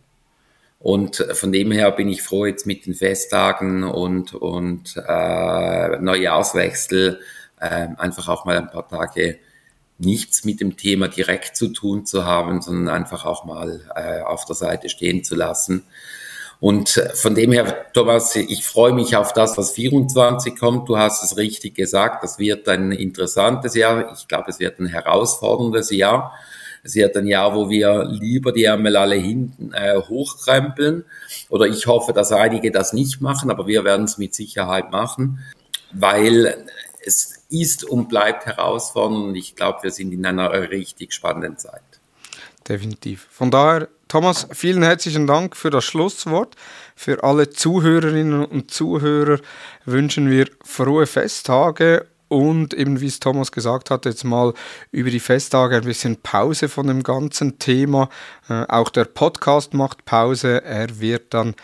[0.78, 7.20] Und von dem her bin ich froh jetzt mit den Festtagen und, und äh, Neujahrswechsel
[7.58, 9.38] äh, einfach auch mal ein paar Tage
[9.98, 14.44] nichts mit dem Thema direkt zu tun zu haben, sondern einfach auch mal äh, auf
[14.44, 15.82] der Seite stehen zu lassen.
[16.60, 20.88] Und von dem her, Thomas, ich freue mich auf das, was 24 kommt.
[20.88, 22.24] Du hast es richtig gesagt.
[22.24, 24.12] Das wird ein interessantes Jahr.
[24.12, 26.34] Ich glaube, es wird ein herausforderndes Jahr.
[26.89, 31.05] Es wird ein Jahr, wo wir lieber die Ärmel alle hinten äh, hochkrempeln.
[31.51, 35.39] Oder ich hoffe, dass einige das nicht machen, aber wir werden es mit Sicherheit machen,
[35.93, 36.64] weil
[37.05, 41.82] es ist und bleibt herausfordernd ich glaube, wir sind in einer richtig spannenden Zeit.
[42.66, 43.28] Definitiv.
[43.30, 46.57] Von daher, Thomas, vielen herzlichen Dank für das Schlusswort.
[46.97, 49.41] Für alle Zuhörerinnen und Zuhörer
[49.84, 54.54] wünschen wir frohe Festtage und eben wie es Thomas gesagt hat, jetzt mal
[54.92, 58.08] über die Festtage ein bisschen Pause von dem ganzen Thema.
[58.48, 60.62] Äh, auch der Podcast macht Pause.
[60.62, 61.54] Er wird dann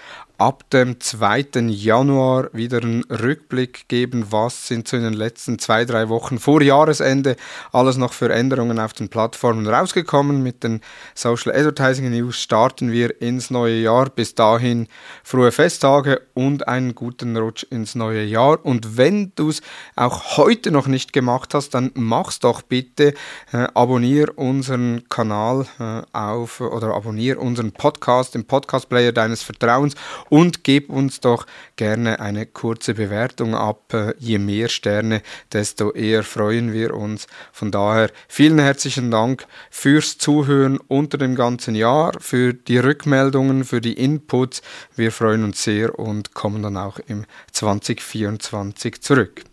[0.44, 1.46] ab dem 2.
[1.70, 6.60] Januar wieder einen Rückblick geben, was sind so in den letzten zwei, drei Wochen vor
[6.60, 7.36] Jahresende
[7.72, 10.42] alles noch für Änderungen auf den Plattformen rausgekommen.
[10.42, 10.82] Mit den
[11.14, 14.10] Social Advertising News starten wir ins neue Jahr.
[14.10, 14.86] Bis dahin
[15.22, 18.62] frohe Festtage und einen guten Rutsch ins neue Jahr.
[18.66, 19.62] Und wenn du es
[19.96, 23.14] auch heute noch nicht gemacht hast, dann mach's doch bitte.
[23.50, 29.94] Äh, abonnier unseren Kanal äh, auf oder abonnier unseren Podcast im Podcast Player deines Vertrauens
[30.34, 34.14] und gib uns doch gerne eine kurze Bewertung ab.
[34.18, 35.22] Je mehr Sterne,
[35.52, 37.28] desto eher freuen wir uns.
[37.52, 43.80] Von daher vielen herzlichen Dank fürs Zuhören unter dem ganzen Jahr, für die Rückmeldungen, für
[43.80, 44.60] die Inputs.
[44.96, 49.44] Wir freuen uns sehr und kommen dann auch im 2024 zurück.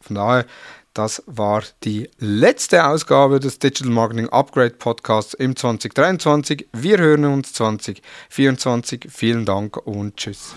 [0.00, 0.46] Von daher
[0.94, 6.68] das war die letzte Ausgabe des Digital Marketing Upgrade Podcasts im 2023.
[6.72, 9.06] Wir hören uns 2024.
[9.08, 10.54] Vielen Dank und tschüss.